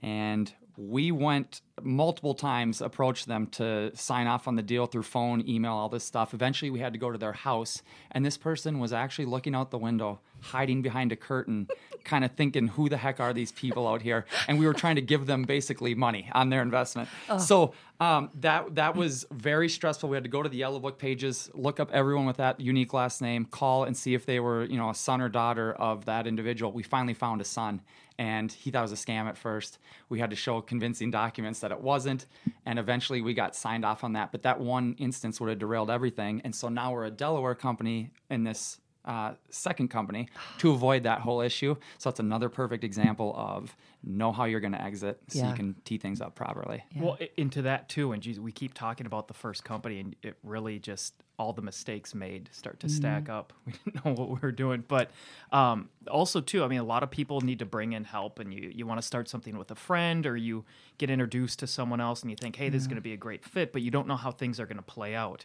and 0.00 0.52
we 0.76 1.10
went 1.10 1.62
multiple 1.82 2.34
times 2.34 2.80
approached 2.80 3.26
them 3.26 3.46
to 3.46 3.90
sign 3.94 4.26
off 4.26 4.48
on 4.48 4.56
the 4.56 4.62
deal 4.62 4.86
through 4.86 5.02
phone 5.02 5.46
email 5.46 5.72
all 5.72 5.88
this 5.88 6.04
stuff. 6.04 6.32
Eventually 6.32 6.70
we 6.70 6.80
had 6.80 6.92
to 6.92 6.98
go 6.98 7.10
to 7.10 7.18
their 7.18 7.32
house 7.32 7.82
and 8.10 8.24
this 8.24 8.36
person 8.36 8.78
was 8.78 8.92
actually 8.92 9.26
looking 9.26 9.54
out 9.54 9.70
the 9.70 9.78
window 9.78 10.20
hiding 10.40 10.82
behind 10.82 11.12
a 11.12 11.16
curtain 11.16 11.68
kind 12.04 12.24
of 12.24 12.30
thinking 12.32 12.68
who 12.68 12.88
the 12.88 12.96
heck 12.96 13.20
are 13.20 13.32
these 13.32 13.52
people 13.52 13.88
out 13.88 14.00
here? 14.00 14.24
And 14.48 14.58
we 14.58 14.66
were 14.66 14.74
trying 14.74 14.94
to 14.94 15.02
give 15.02 15.26
them 15.26 15.42
basically 15.42 15.94
money 15.94 16.30
on 16.32 16.50
their 16.50 16.62
investment. 16.62 17.08
So 17.38 17.72
um, 17.98 18.30
that 18.36 18.74
that 18.76 18.94
was 18.94 19.26
very 19.32 19.68
stressful. 19.68 20.08
We 20.08 20.16
had 20.16 20.24
to 20.24 20.30
go 20.30 20.42
to 20.42 20.48
the 20.48 20.58
yellow 20.58 20.78
book 20.78 20.98
pages 20.98 21.50
look 21.52 21.80
up 21.80 21.90
everyone 21.92 22.26
with 22.26 22.36
that 22.36 22.60
unique 22.60 22.92
last 22.92 23.20
name 23.20 23.44
call 23.44 23.84
and 23.84 23.96
see 23.96 24.14
if 24.14 24.24
they 24.24 24.38
were 24.38 24.64
you 24.64 24.76
know 24.76 24.90
a 24.90 24.94
son 24.94 25.20
or 25.20 25.28
daughter 25.28 25.72
of 25.72 26.04
that 26.04 26.26
individual. 26.26 26.72
We 26.72 26.82
finally 26.82 27.14
found 27.14 27.40
a 27.40 27.44
son 27.44 27.80
and 28.18 28.50
he 28.50 28.70
thought 28.70 28.80
it 28.80 28.90
was 28.90 28.92
a 28.92 28.96
scam 28.96 29.26
at 29.26 29.36
first. 29.36 29.78
We 30.08 30.18
had 30.20 30.30
to 30.30 30.36
show 30.36 30.60
convincing 30.60 31.10
documents 31.10 31.60
that 31.60 31.70
it 31.72 31.80
wasn't, 31.80 32.26
and 32.64 32.78
eventually 32.78 33.20
we 33.20 33.34
got 33.34 33.54
signed 33.56 33.84
off 33.84 34.04
on 34.04 34.12
that. 34.14 34.32
But 34.32 34.42
that 34.42 34.60
one 34.60 34.94
instance 34.98 35.40
would 35.40 35.50
have 35.50 35.58
derailed 35.58 35.90
everything, 35.90 36.40
and 36.44 36.54
so 36.54 36.68
now 36.68 36.92
we're 36.92 37.04
a 37.06 37.10
Delaware 37.10 37.54
company 37.54 38.10
in 38.30 38.44
this 38.44 38.80
uh, 39.04 39.34
second 39.50 39.86
company 39.88 40.28
to 40.58 40.72
avoid 40.72 41.04
that 41.04 41.20
whole 41.20 41.40
issue. 41.40 41.76
So 41.98 42.10
that's 42.10 42.18
another 42.18 42.48
perfect 42.48 42.82
example 42.82 43.32
of 43.36 43.76
know 44.02 44.32
how 44.32 44.46
you're 44.46 44.58
going 44.58 44.72
to 44.72 44.82
exit 44.82 45.20
so 45.28 45.38
Yeah. 45.38 45.50
you 45.50 45.54
can 45.54 45.76
tee 45.84 45.96
things 45.98 46.20
up 46.20 46.34
properly. 46.34 46.82
Well, 46.96 47.16
into 47.36 47.62
that 47.62 47.88
too, 47.88 48.10
and 48.10 48.20
geez, 48.20 48.40
we 48.40 48.50
keep 48.50 48.74
talking 48.74 49.06
about 49.06 49.28
the 49.28 49.34
first 49.34 49.62
company, 49.64 50.00
and 50.00 50.16
it 50.24 50.36
really 50.42 50.80
just 50.80 51.14
all 51.38 51.52
the 51.52 51.62
mistakes 51.62 52.14
made 52.14 52.48
start 52.52 52.80
to 52.80 52.88
stack 52.88 53.28
up. 53.28 53.52
We 53.66 53.72
didn't 53.84 54.04
know 54.04 54.12
what 54.12 54.28
we 54.30 54.38
were 54.40 54.52
doing, 54.52 54.84
but 54.86 55.10
um, 55.52 55.90
also 56.10 56.40
too, 56.40 56.64
I 56.64 56.68
mean, 56.68 56.78
a 56.78 56.84
lot 56.84 57.02
of 57.02 57.10
people 57.10 57.40
need 57.40 57.58
to 57.58 57.66
bring 57.66 57.92
in 57.92 58.04
help, 58.04 58.38
and 58.38 58.52
you 58.54 58.70
you 58.74 58.86
want 58.86 59.00
to 59.00 59.06
start 59.06 59.28
something 59.28 59.58
with 59.58 59.70
a 59.70 59.74
friend, 59.74 60.26
or 60.26 60.36
you 60.36 60.64
get 60.98 61.10
introduced 61.10 61.58
to 61.60 61.66
someone 61.66 62.00
else, 62.00 62.22
and 62.22 62.30
you 62.30 62.36
think, 62.36 62.56
hey, 62.56 62.68
this 62.68 62.82
is 62.82 62.86
going 62.86 62.96
to 62.96 63.02
be 63.02 63.12
a 63.12 63.16
great 63.18 63.44
fit, 63.44 63.72
but 63.72 63.82
you 63.82 63.90
don't 63.90 64.06
know 64.08 64.16
how 64.16 64.30
things 64.30 64.58
are 64.60 64.66
going 64.66 64.76
to 64.78 64.82
play 64.82 65.14
out. 65.14 65.44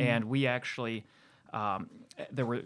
And 0.00 0.24
we 0.26 0.46
actually, 0.46 1.04
um, 1.52 1.88
there 2.30 2.46
were 2.46 2.62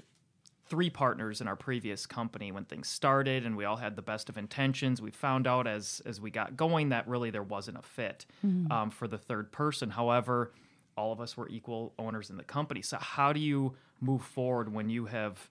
three 0.67 0.89
partners 0.91 1.41
in 1.43 1.47
our 1.47 1.57
previous 1.57 2.07
company 2.07 2.51
when 2.51 2.65
things 2.65 2.89
started 2.89 3.45
and 3.45 3.55
we 3.55 3.67
all 3.67 3.77
had 3.77 3.97
the 3.97 4.03
best 4.03 4.31
of 4.31 4.39
intentions. 4.39 5.01
We 5.03 5.11
found 5.11 5.47
out 5.47 5.67
as 5.67 6.01
as 6.07 6.21
we 6.21 6.31
got 6.31 6.57
going 6.57 6.89
that 6.89 7.07
really 7.07 7.31
there 7.31 7.43
wasn't 7.43 7.77
a 7.79 7.83
fit 7.83 8.25
um, 8.71 8.91
for 8.91 9.07
the 9.07 9.19
third 9.19 9.53
person. 9.53 9.91
However 9.91 10.53
all 10.97 11.13
of 11.13 11.21
us 11.21 11.37
were 11.37 11.49
equal 11.49 11.93
owners 11.99 12.31
in 12.31 12.37
the 12.37 12.45
company. 12.45 12.83
So 12.83 12.99
how 12.99 13.33
do 13.33 13.41
you 13.41 13.75
move 14.01 14.23
forward 14.23 14.73
when 14.73 14.91
you 14.91 15.07
have 15.07 15.51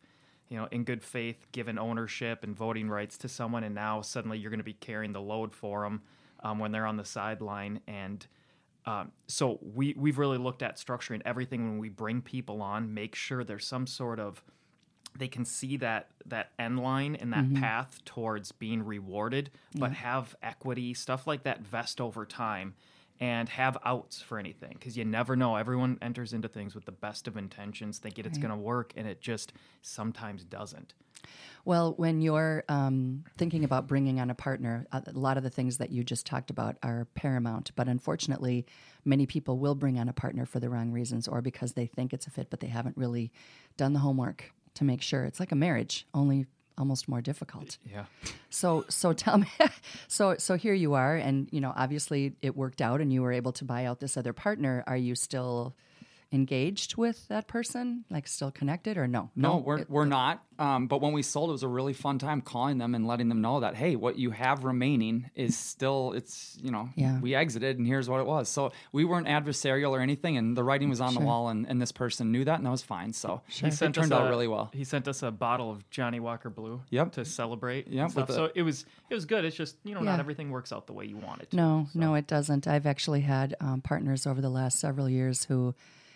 you 0.50 0.58
know 0.58 0.68
in 0.72 0.84
good 0.84 1.04
faith 1.04 1.48
given 1.52 1.80
ownership 1.80 2.44
and 2.44 2.56
voting 2.56 2.90
rights 2.90 3.18
to 3.20 3.30
someone 3.30 3.64
and 3.64 3.74
now 3.74 4.02
suddenly 4.02 4.38
you're 4.38 4.52
going 4.52 4.60
to 4.60 4.64
be 4.64 4.74
carrying 4.74 5.14
the 5.14 5.22
load 5.22 5.54
for 5.54 5.84
them 5.84 6.02
um, 6.44 6.60
when 6.60 6.72
they're 6.72 6.86
on 6.86 6.98
the 6.98 7.06
sideline? 7.06 7.80
And 7.88 8.26
um, 8.86 9.12
so 9.28 9.60
we 9.76 9.96
we've 9.98 10.18
really 10.18 10.38
looked 10.38 10.62
at 10.62 10.78
structuring 10.78 11.22
everything 11.26 11.64
when 11.70 11.78
we 11.78 11.90
bring 11.90 12.22
people 12.22 12.62
on 12.62 12.94
make 12.94 13.16
sure 13.16 13.44
there's 13.44 13.66
some 13.66 13.88
sort 13.88 14.20
of 14.20 14.44
they 15.18 15.28
can 15.28 15.46
see 15.46 15.78
that 15.78 16.08
that 16.26 16.52
end 16.60 16.80
line 16.80 17.16
and 17.16 17.32
that 17.34 17.46
path 17.62 18.04
towards 18.04 18.52
being 18.52 18.84
rewarded 18.84 19.52
but 19.76 19.92
have 19.94 20.36
equity 20.42 20.94
stuff 20.94 21.28
like 21.28 21.44
that 21.44 21.62
vest 21.62 22.02
over 22.02 22.26
time 22.26 22.74
and 23.20 23.48
have 23.50 23.78
outs 23.86 24.22
for 24.22 24.40
anything 24.40 24.76
because 24.80 24.98
you 24.98 25.06
never 25.06 25.36
know 25.36 25.56
everyone 25.56 25.98
enters 26.02 26.34
into 26.34 26.48
things 26.48 26.76
with 26.76 26.86
the 26.86 26.92
best 26.92 27.28
of 27.28 27.38
intentions 27.38 28.00
thinking 28.00 28.26
it's 28.26 28.38
going 28.38 28.50
to 28.50 28.58
work 28.58 28.94
and 28.96 29.08
it 29.08 29.22
just 29.22 29.54
sometimes 29.82 30.44
doesn't 30.44 30.94
Well, 31.66 31.94
when 31.96 32.22
you're 32.22 32.64
um, 32.68 33.24
thinking 33.38 33.64
about 33.64 33.88
bringing 33.88 34.20
on 34.20 34.30
a 34.30 34.36
partner, 34.36 34.86
a 34.92 35.04
a 35.08 35.18
lot 35.18 35.38
of 35.38 35.44
the 35.44 35.50
things 35.50 35.78
that 35.78 35.92
you 35.92 36.04
just 36.04 36.26
talked 36.26 36.50
about 36.50 36.76
are 36.84 37.08
paramount. 37.16 37.72
But 37.76 37.88
unfortunately, 37.88 38.66
many 39.06 39.26
people 39.26 39.58
will 39.58 39.76
bring 39.76 40.00
on 40.00 40.10
a 40.10 40.14
partner 40.14 40.46
for 40.46 40.60
the 40.60 40.70
wrong 40.70 40.92
reasons 40.92 41.28
or 41.28 41.42
because 41.42 41.74
they 41.74 41.86
think 41.86 42.14
it's 42.14 42.28
a 42.28 42.30
fit, 42.30 42.50
but 42.50 42.60
they 42.60 42.68
haven't 42.68 42.98
really 42.98 43.32
done 43.78 43.94
the 43.94 44.00
homework 44.00 44.52
to 44.76 44.84
make 44.84 45.02
sure. 45.02 45.24
It's 45.24 45.40
like 45.40 45.52
a 45.52 45.56
marriage, 45.56 46.06
only 46.14 46.46
almost 46.78 47.08
more 47.08 47.22
difficult. 47.22 47.78
yeah 47.90 48.06
So, 48.50 48.86
so 48.90 49.14
tell 49.14 49.38
me, 49.38 49.48
so 50.08 50.36
so 50.38 50.56
here 50.56 50.74
you 50.74 50.94
are, 50.94 51.16
and 51.16 51.48
you 51.52 51.62
know, 51.62 51.74
obviously 51.76 52.34
it 52.42 52.56
worked 52.56 52.82
out, 52.82 53.02
and 53.02 53.12
you 53.12 53.22
were 53.22 53.32
able 53.32 53.52
to 53.54 53.66
buy 53.66 53.86
out 53.86 54.00
this 54.00 54.18
other 54.18 54.34
partner. 54.34 54.84
Are 54.88 54.98
you 54.98 55.16
still 55.16 55.76
engaged 56.34 56.98
with 56.98 57.28
that 57.30 57.48
person, 57.48 58.04
like 58.10 58.28
still 58.28 58.52
connected, 58.52 58.98
or 58.98 59.08
no? 59.08 59.30
No, 59.36 59.58
we're, 59.58 59.80
it- 59.80 59.90
we're 59.90 60.06
not. 60.06 60.44
Um, 60.60 60.86
but 60.88 61.02
when 61.02 61.14
we 61.14 61.24
sold, 61.24 61.50
it 61.50 61.54
was 61.54 61.64
a 61.64 61.68
really 61.68 61.94
fun 61.94 62.20
time 62.20 62.40
calling 62.40 62.78
them 62.78 62.94
and 62.94 63.08
letting 63.08 63.28
them 63.28 63.42
know 63.42 63.62
that, 63.62 63.74
hey, 63.76 63.96
what 63.96 64.18
you 64.20 64.30
have 64.30 64.64
remaining 64.64 65.32
is 65.36 65.58
still, 65.58 66.14
it's, 66.14 66.56
you 66.62 66.70
know, 66.70 66.90
Yeah. 66.96 67.20
we 67.20 67.34
exited 67.34 67.80
and 67.80 67.88
here's 67.88 68.08
what 68.08 68.20
it 68.20 68.28
was. 68.28 68.50
So 68.50 68.72
we 68.92 69.04
weren't 69.04 69.26
adversarial 69.28 69.90
or 69.92 70.00
anything. 70.00 70.38
And 70.38 70.56
the 70.56 70.64
writing 70.64 70.90
was 70.90 71.02
on 71.02 71.16
the 71.16 71.22
wall 71.22 71.50
and, 71.50 71.66
and 71.68 71.82
this 71.82 71.92
person 71.92 72.32
knew 72.32 72.46
that 72.46 72.58
and 72.58 72.66
that 72.68 72.70
was 72.70 72.84
fine. 72.84 73.14
So 73.14 73.42
he 73.48 73.66
it 73.68 73.74
sent 73.74 73.96
turned 73.96 74.14
us 74.14 74.20
out 74.20 74.28
a- 74.28 74.30
really 74.30 74.48
well. 74.48 74.70
he 74.74 74.84
sent 74.84 75.08
us 75.08 75.24
a 75.24 75.32
bottle 75.32 75.72
of 75.72 75.90
Johnnie 75.90 76.20
Walker 76.20 76.52
Blue 76.52 76.82
Yep. 76.92 77.14
to 77.14 77.26
celebrate 77.26 77.88
and 77.88 77.96
Yep, 77.96 78.12
stuff. 78.12 78.28
with 78.28 78.36
so 78.38 78.52
it 78.54 78.62
was 78.62 78.86
it 79.10 79.16
was 79.16 79.26
good 79.26 79.46
it's 79.46 79.56
just 79.56 79.76
you 79.84 79.96
know 79.96 80.02
Yeah. 80.04 80.12
not 80.12 80.20
everything 80.20 80.52
works 80.52 80.72
out 80.72 80.86
the 80.86 80.94
way 80.94 81.06
you 81.06 81.18
want 81.18 81.42
it 81.42 81.50
to 81.50 81.58
No, 81.58 81.88
no, 81.96 82.14
it 82.14 82.28
doesn't. 82.28 82.68
I've 82.68 82.86
actually 82.86 83.22
had 83.22 83.56
um, 83.60 83.82
partners 83.82 84.28
over 84.28 84.40
the 84.40 84.50
last 84.50 84.80
several 84.80 85.10
years 85.10 85.46
who 85.46 85.74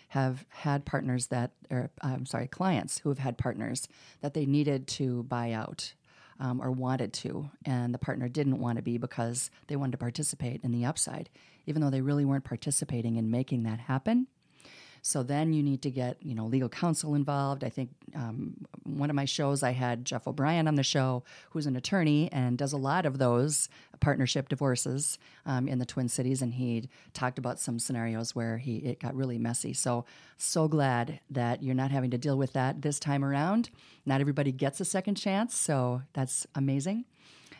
have 0.08 0.44
had 0.48 0.84
partners 0.84 1.26
that, 1.26 1.52
or 1.70 1.90
I'm 2.00 2.26
sorry, 2.26 2.46
clients 2.46 2.98
who 2.98 3.08
have 3.10 3.18
had 3.18 3.38
partners 3.38 3.88
that 4.20 4.34
they 4.34 4.46
needed 4.46 4.86
to 4.88 5.22
buy 5.24 5.52
out 5.52 5.92
um, 6.40 6.62
or 6.62 6.70
wanted 6.70 7.12
to, 7.14 7.50
and 7.64 7.92
the 7.92 7.98
partner 7.98 8.28
didn't 8.28 8.60
want 8.60 8.76
to 8.76 8.82
be 8.82 8.96
because 8.96 9.50
they 9.66 9.76
wanted 9.76 9.92
to 9.92 9.98
participate 9.98 10.62
in 10.62 10.72
the 10.72 10.84
upside, 10.84 11.28
even 11.66 11.82
though 11.82 11.90
they 11.90 12.00
really 12.00 12.24
weren't 12.24 12.44
participating 12.44 13.16
in 13.16 13.30
making 13.30 13.64
that 13.64 13.80
happen. 13.80 14.26
So 15.02 15.22
then 15.22 15.52
you 15.52 15.62
need 15.62 15.82
to 15.82 15.90
get 15.90 16.16
you 16.22 16.34
know 16.34 16.46
legal 16.46 16.68
counsel 16.68 17.14
involved. 17.14 17.64
I 17.64 17.68
think 17.68 17.90
um, 18.14 18.54
one 18.84 19.10
of 19.10 19.16
my 19.16 19.24
shows 19.24 19.62
I 19.62 19.72
had 19.72 20.04
Jeff 20.04 20.26
O'Brien 20.26 20.68
on 20.68 20.74
the 20.74 20.82
show, 20.82 21.24
who's 21.50 21.66
an 21.66 21.76
attorney 21.76 22.28
and 22.32 22.56
does 22.58 22.72
a 22.72 22.76
lot 22.76 23.06
of 23.06 23.18
those 23.18 23.68
partnership 24.00 24.48
divorces 24.48 25.18
um, 25.46 25.68
in 25.68 25.78
the 25.78 25.86
Twin 25.86 26.08
Cities, 26.08 26.42
and 26.42 26.54
he 26.54 26.88
talked 27.12 27.38
about 27.38 27.58
some 27.58 27.78
scenarios 27.78 28.34
where 28.34 28.58
he 28.58 28.76
it 28.78 29.00
got 29.00 29.14
really 29.14 29.38
messy. 29.38 29.72
So 29.72 30.04
so 30.36 30.68
glad 30.68 31.20
that 31.30 31.62
you're 31.62 31.74
not 31.74 31.90
having 31.90 32.10
to 32.10 32.18
deal 32.18 32.38
with 32.38 32.52
that 32.52 32.82
this 32.82 32.98
time 32.98 33.24
around. 33.24 33.70
Not 34.06 34.20
everybody 34.20 34.52
gets 34.52 34.80
a 34.80 34.84
second 34.84 35.16
chance, 35.16 35.56
so 35.56 36.02
that's 36.12 36.46
amazing. 36.54 37.04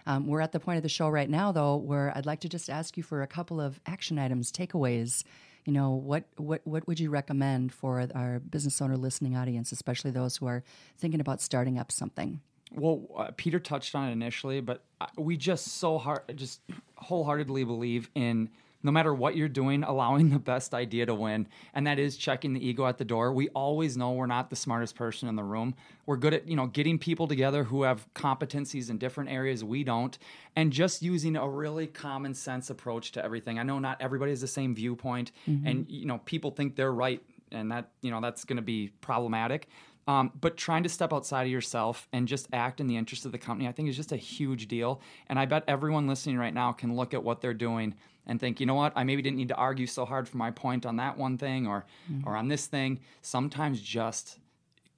Um, 0.08 0.26
we're 0.26 0.40
at 0.40 0.52
the 0.52 0.60
point 0.60 0.78
of 0.78 0.82
the 0.82 0.88
show 0.88 1.10
right 1.10 1.28
now, 1.28 1.52
though, 1.52 1.76
where 1.76 2.16
I'd 2.16 2.24
like 2.24 2.40
to 2.40 2.48
just 2.48 2.70
ask 2.70 2.96
you 2.96 3.02
for 3.02 3.20
a 3.20 3.26
couple 3.26 3.60
of 3.60 3.78
action 3.84 4.18
items, 4.18 4.50
takeaways. 4.50 5.22
You 5.68 5.74
know, 5.74 5.90
what 5.90 6.24
what 6.38 6.62
what 6.64 6.88
would 6.88 6.98
you 6.98 7.10
recommend 7.10 7.74
for 7.74 8.08
our 8.14 8.38
business 8.38 8.80
owner 8.80 8.96
listening 8.96 9.36
audience, 9.36 9.70
especially 9.70 10.10
those 10.10 10.38
who 10.38 10.46
are 10.46 10.64
thinking 10.96 11.20
about 11.20 11.42
starting 11.42 11.78
up 11.78 11.92
something? 11.92 12.40
Well, 12.72 13.02
uh, 13.14 13.32
Peter 13.36 13.60
touched 13.60 13.94
on 13.94 14.08
it 14.08 14.12
initially, 14.12 14.62
but 14.62 14.82
uh, 14.98 15.08
we 15.18 15.36
just 15.36 15.66
so 15.66 15.98
hard, 15.98 16.22
just 16.36 16.62
wholeheartedly 16.94 17.64
believe 17.64 18.08
in 18.14 18.48
no 18.82 18.92
matter 18.92 19.12
what 19.12 19.36
you're 19.36 19.48
doing, 19.48 19.82
allowing 19.82 20.30
the 20.30 20.38
best 20.38 20.74
idea 20.74 21.06
to 21.06 21.14
win, 21.14 21.48
and 21.74 21.86
that 21.86 21.98
is 21.98 22.16
checking 22.16 22.52
the 22.52 22.66
ego 22.66 22.86
at 22.86 22.98
the 22.98 23.04
door. 23.04 23.32
We 23.32 23.48
always 23.50 23.96
know 23.96 24.12
we're 24.12 24.26
not 24.26 24.50
the 24.50 24.56
smartest 24.56 24.94
person 24.94 25.28
in 25.28 25.36
the 25.36 25.44
room. 25.44 25.74
We're 26.06 26.16
good 26.16 26.34
at 26.34 26.48
you 26.48 26.56
know 26.56 26.66
getting 26.66 26.98
people 26.98 27.26
together 27.26 27.64
who 27.64 27.82
have 27.82 28.06
competencies 28.14 28.90
in 28.90 28.98
different 28.98 29.30
areas 29.30 29.64
we 29.64 29.84
don't, 29.84 30.16
and 30.56 30.72
just 30.72 31.02
using 31.02 31.36
a 31.36 31.48
really 31.48 31.86
common 31.86 32.34
sense 32.34 32.70
approach 32.70 33.12
to 33.12 33.24
everything. 33.24 33.58
I 33.58 33.62
know 33.62 33.78
not 33.78 34.00
everybody 34.00 34.32
has 34.32 34.40
the 34.40 34.46
same 34.46 34.74
viewpoint, 34.74 35.32
mm-hmm. 35.48 35.66
and 35.66 35.86
you 35.88 36.06
know 36.06 36.18
people 36.24 36.50
think 36.50 36.76
they're 36.76 36.92
right, 36.92 37.22
and 37.50 37.70
that 37.72 37.90
you 38.00 38.10
know 38.10 38.20
that's 38.20 38.44
going 38.44 38.56
to 38.56 38.62
be 38.62 38.92
problematic. 39.00 39.68
Um, 40.08 40.32
but 40.40 40.56
trying 40.56 40.82
to 40.84 40.88
step 40.88 41.12
outside 41.12 41.42
of 41.42 41.52
yourself 41.52 42.08
and 42.14 42.26
just 42.26 42.48
act 42.50 42.80
in 42.80 42.86
the 42.86 42.96
interest 42.96 43.26
of 43.26 43.32
the 43.32 43.38
company, 43.38 43.68
I 43.68 43.72
think 43.72 43.90
is 43.90 43.96
just 43.96 44.10
a 44.10 44.16
huge 44.16 44.66
deal. 44.66 45.02
And 45.28 45.38
I 45.38 45.44
bet 45.44 45.64
everyone 45.68 46.08
listening 46.08 46.38
right 46.38 46.54
now 46.54 46.72
can 46.72 46.96
look 46.96 47.12
at 47.12 47.22
what 47.22 47.42
they're 47.42 47.52
doing 47.52 47.94
and 48.26 48.40
think, 48.40 48.58
you 48.58 48.64
know 48.64 48.74
what, 48.74 48.94
I 48.96 49.04
maybe 49.04 49.20
didn't 49.20 49.36
need 49.36 49.48
to 49.48 49.54
argue 49.54 49.86
so 49.86 50.06
hard 50.06 50.26
for 50.26 50.38
my 50.38 50.50
point 50.50 50.86
on 50.86 50.96
that 50.96 51.18
one 51.18 51.36
thing 51.36 51.66
or 51.66 51.84
or 52.24 52.36
on 52.36 52.48
this 52.48 52.66
thing. 52.66 53.00
Sometimes 53.20 53.82
just 53.82 54.38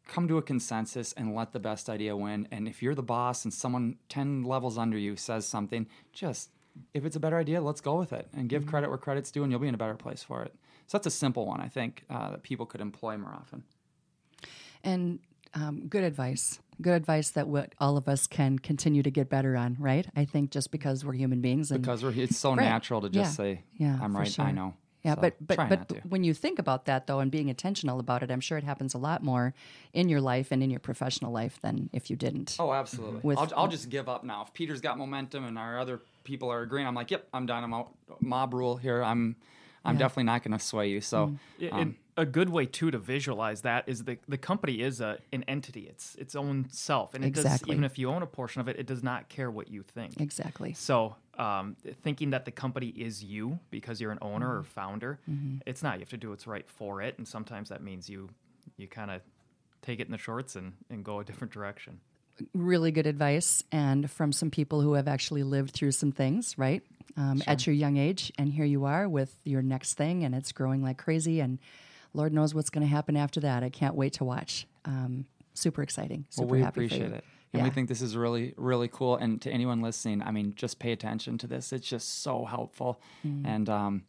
come 0.07 0.29
to 0.29 0.39
a 0.39 0.43
consensus 0.43 1.13
and 1.15 1.35
let 1.35 1.53
the 1.53 1.61
best 1.61 1.91
idea 1.91 2.17
win. 2.17 2.47
And 2.53 2.69
if 2.69 2.81
you're 2.81 2.95
the 2.95 3.03
boss 3.03 3.45
and 3.45 3.53
someone 3.53 3.97
10 4.09 4.45
levels 4.45 4.79
under 4.79 4.99
you 4.99 5.17
says 5.17 5.45
something, 5.45 5.89
just 6.13 6.51
if 6.95 7.05
it's 7.05 7.17
a 7.17 7.21
better 7.21 7.37
idea, 7.37 7.61
let's 7.61 7.81
go 7.81 7.97
with 7.99 8.13
it 8.13 8.29
and 8.33 8.49
give 8.49 8.65
credit 8.65 8.89
where 8.89 8.99
credit's 8.99 9.33
due, 9.33 9.43
and 9.43 9.51
you'll 9.51 9.61
be 9.61 9.69
in 9.69 9.75
a 9.75 9.79
better 9.79 9.97
place 9.97 10.23
for 10.23 10.43
it. 10.43 10.55
So 10.87 10.99
that's 10.99 11.07
a 11.07 11.11
simple 11.11 11.47
one, 11.47 11.61
I 11.61 11.69
think, 11.69 12.05
uh, 12.11 12.31
that 12.31 12.43
people 12.43 12.67
could 12.67 12.81
employ 12.81 13.17
more 13.17 13.33
often. 13.33 13.65
And 14.85 15.21
um, 15.55 15.87
good 15.89 16.05
advice. 16.05 16.61
Good 16.81 16.95
advice 16.95 17.31
that 17.31 17.47
what 17.49 17.75
all 17.79 17.97
of 17.97 18.09
us 18.09 18.27
can 18.27 18.59
continue 18.59 19.03
to 19.03 19.11
get 19.11 19.29
better 19.29 19.57
on, 19.57 19.77
right? 19.79 20.07
I 20.17 20.25
think 20.25 20.51
just 20.51 20.71
because 20.71 21.05
we're 21.05 21.13
human 21.15 21.41
beings 21.41 21.71
and 21.71 21.83
because 21.83 22.03
we're, 22.03 22.13
it's 22.13 22.39
so 22.39 22.51
Right. 22.55 22.65
natural 22.65 23.03
to 23.03 23.11
just 23.11 23.33
Yeah. 23.39 23.45
say, 23.45 23.63
Yeah, 23.77 23.99
I'm 24.01 24.17
right, 24.17 24.39
I 24.41 24.53
know. 24.53 24.75
Yeah, 25.03 25.15
So 25.15 25.21
but 25.23 25.35
but 25.47 25.57
but 25.69 26.07
when 26.11 26.25
you 26.25 26.35
think 26.35 26.59
about 26.59 26.85
that 26.85 27.07
though, 27.07 27.21
and 27.21 27.31
being 27.31 27.49
intentional 27.49 28.01
about 28.01 28.23
it, 28.23 28.31
I'm 28.31 28.41
sure 28.41 28.59
it 28.59 28.65
happens 28.65 28.93
a 28.93 28.99
lot 28.99 29.23
more 29.23 29.55
in 29.95 30.09
your 30.11 30.21
life 30.21 30.53
and 30.53 30.63
in 30.63 30.71
your 30.71 30.81
professional 30.81 31.33
life 31.33 31.59
than 31.63 31.89
if 31.95 32.11
you 32.11 32.17
didn't. 32.17 32.57
Oh, 32.59 32.73
absolutely. 32.73 33.21
With- 33.23 33.39
I'll, 33.39 33.51
I'll 33.57 33.69
just 33.69 33.89
give 33.89 34.09
up 34.11 34.25
now. 34.25 34.43
If 34.43 34.53
Peter's 34.53 34.83
got 34.83 34.99
momentum 34.99 35.45
and 35.47 35.59
our 35.59 35.79
other 35.79 36.01
people 36.25 36.51
are 36.53 36.61
agreeing, 36.63 36.87
I'm 36.87 36.95
like, 36.95 37.11
yep, 37.11 37.27
I'm 37.33 37.47
done. 37.47 37.65
I'm 37.65 37.73
out. 37.73 37.93
Mob 38.21 38.53
rule 38.55 38.77
here. 38.77 39.03
I'm 39.03 39.37
I'm 39.85 39.97
definitely 39.97 40.25
not 40.25 40.43
going 40.43 40.57
to 40.59 40.65
sway 40.65 40.89
you. 40.89 41.01
So 41.01 41.37
Yeah, 41.59 41.71
um, 41.71 41.97
a 42.17 42.27
good 42.27 42.51
way 42.51 42.67
too 42.67 42.91
to 42.91 42.99
visualize 42.99 43.63
that 43.63 43.85
is 43.89 44.05
the 44.05 44.19
the 44.29 44.37
company 44.37 44.83
is 44.83 45.01
a 45.01 45.19
an 45.33 45.43
entity. 45.49 45.87
It's 45.89 46.15
its 46.17 46.35
own 46.37 46.67
self, 46.71 47.15
and 47.15 47.25
it 47.25 47.33
does 47.33 47.45
Exactly. 47.47 47.73
even 47.73 47.85
if 47.85 47.99
you 47.99 48.11
own 48.11 48.23
a 48.23 48.27
portion 48.27 48.61
of 48.61 48.69
it, 48.69 48.77
it 48.79 48.87
does 48.87 49.03
not 49.03 49.29
care 49.31 49.51
what 49.51 49.69
you 49.69 49.83
think. 49.83 50.21
Exactly. 50.21 50.75
So, 50.75 51.17
um, 51.39 51.77
thinking 52.03 52.31
that 52.31 52.45
the 52.45 52.51
company 52.51 52.89
is 52.89 53.25
you 53.25 53.59
because 53.71 54.01
you're 54.01 54.13
an 54.13 54.19
owner 54.21 54.49
Mm-hmm. 54.51 54.59
or 54.61 54.63
founder, 54.65 55.19
it's 55.67 55.83
not. 55.83 55.95
You 55.95 56.01
have 56.01 56.11
to 56.11 56.17
do 56.19 56.31
what's 56.31 56.47
right 56.47 56.69
for 56.69 57.01
it, 57.01 57.17
and 57.17 57.27
sometimes 57.27 57.71
that 57.71 57.83
means 57.83 58.09
you 58.11 58.29
you 58.77 58.87
kind 58.87 59.11
of 59.11 59.23
take 59.83 59.99
it 60.01 60.07
in 60.07 60.13
the 60.13 60.19
shorts 60.19 60.57
and, 60.57 60.75
and 60.91 61.03
go 61.03 61.21
a 61.21 61.25
different 61.25 61.53
direction. 61.55 62.01
really 62.55 62.91
good 62.91 63.07
advice 63.07 63.65
and 63.73 64.11
from 64.11 64.31
some 64.33 64.51
people 64.51 64.81
who 64.83 64.93
have 64.95 65.09
actually 65.09 65.43
lived 65.43 65.71
through 65.73 65.93
some 65.93 66.13
things, 66.13 66.57
right? 66.59 66.83
Um, 67.17 67.43
At 67.47 67.67
your 67.67 67.75
young 67.75 67.97
age, 67.97 68.33
and 68.39 68.53
here 68.53 68.65
you 68.65 68.85
are 68.85 69.09
with 69.09 69.37
your 69.45 69.63
next 69.63 69.95
thing, 69.95 70.25
and 70.25 70.35
it's 70.35 70.53
growing 70.53 70.83
like 70.83 70.99
crazy, 70.99 71.41
and 71.41 71.59
Lord 72.15 72.33
knows 72.33 72.55
what's 72.55 72.71
going 72.71 72.83
to 72.83 72.89
happen 72.89 73.17
after 73.17 73.41
that. 73.41 73.63
I 73.63 73.69
can't 73.69 73.95
wait 73.95 74.15
to 74.15 74.25
watch. 74.25 74.67
Um, 74.85 75.27
super 75.55 75.83
exciting. 75.83 76.27
Super 76.31 76.47
well, 76.47 76.53
we 76.53 76.61
happy 76.61 76.81
appreciate 76.81 77.03
for 77.03 77.09
you. 77.09 77.15
it. 77.15 77.25
And 77.53 77.65
we 77.65 77.71
think 77.71 77.89
this 77.89 78.01
is 78.01 78.17
really, 78.17 78.55
really 78.57 78.89
cool. 78.89 79.17
And 79.17 79.43
to 79.43 79.51
anyone 79.51 79.83
listening, 79.83 80.23
I 80.23 80.31
mean, 80.31 80.55
just 80.55 80.79
pay 80.79 80.93
attention 80.93 81.37
to 81.39 81.49
this. 81.49 81.73
It's 81.73 81.87
just 81.87 82.23
so 82.23 82.45
helpful. 82.45 83.01
Mm. 83.27 83.43
And 83.45 83.69
um, 83.69 84.03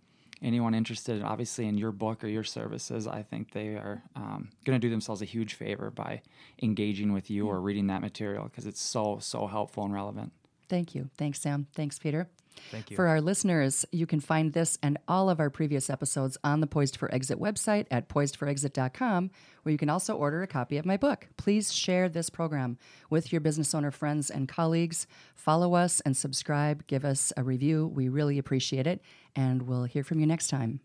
anyone 0.44 0.76
interested, 0.76 1.24
obviously, 1.24 1.66
in 1.66 1.76
your 1.76 1.92
book 1.92 2.24
or 2.24 2.28
your 2.28 2.44
services, 2.44 3.08
I 3.08 3.24
think 3.24 3.52
they 3.52 3.70
are 3.70 4.04
um, 4.16 4.50
going 4.64 4.80
to 4.80 4.86
do 4.86 4.92
themselves 4.92 5.24
a 5.24 5.26
huge 5.26 5.56
favor 5.56 5.90
by 5.90 6.22
engaging 6.62 7.14
with 7.14 7.32
you 7.32 7.48
or 7.48 7.60
reading 7.60 7.88
that 7.88 8.02
material 8.02 8.44
because 8.44 8.68
it's 8.68 8.82
so, 8.82 9.18
so 9.20 9.48
helpful 9.48 9.86
and 9.86 9.94
relevant. 9.94 10.34
Thank 10.70 10.94
you. 10.94 11.10
Thanks, 11.18 11.42
Sam. 11.42 11.66
Thanks, 11.74 11.98
Peter. 11.98 12.30
Thank 12.72 12.92
you. 12.92 12.96
For 12.96 13.08
our 13.08 13.22
listeners, 13.22 13.86
you 13.92 14.06
can 14.06 14.20
find 14.20 14.54
this 14.54 14.78
and 14.82 14.98
all 15.08 15.30
of 15.30 15.40
our 15.40 15.50
previous 15.50 15.90
episodes 15.90 16.38
on 16.44 16.62
the 16.62 16.68
Poised 16.68 16.98
for 16.98 17.14
Exit 17.14 17.40
website 17.40 17.88
at 17.92 18.10
poisedforexit.com, 18.10 19.32
where 19.64 19.72
you 19.72 19.78
can 19.78 19.90
also 19.90 20.16
order 20.16 20.42
a 20.42 20.48
copy 20.48 20.78
of 20.78 20.86
my 20.86 20.98
book. 20.98 21.28
Please 21.38 21.74
share 21.74 22.10
this 22.10 22.30
program 22.30 22.78
with 23.10 23.32
your 23.32 23.42
business 23.42 23.74
owner 23.74 23.92
friends 23.92 24.30
and 24.30 24.48
colleagues. 24.48 25.08
Follow 25.36 25.74
us 25.76 26.02
and 26.02 26.16
subscribe. 26.16 26.86
Give 26.88 27.06
us 27.06 27.34
a 27.38 27.44
review. 27.44 27.88
We 27.88 28.10
really 28.10 28.38
appreciate 28.38 28.88
it. 28.88 29.02
And 29.36 29.64
we'll 29.64 29.86
hear 29.86 30.04
from 30.04 30.20
you 30.20 30.26
next 30.26 30.48
time. 30.48 30.82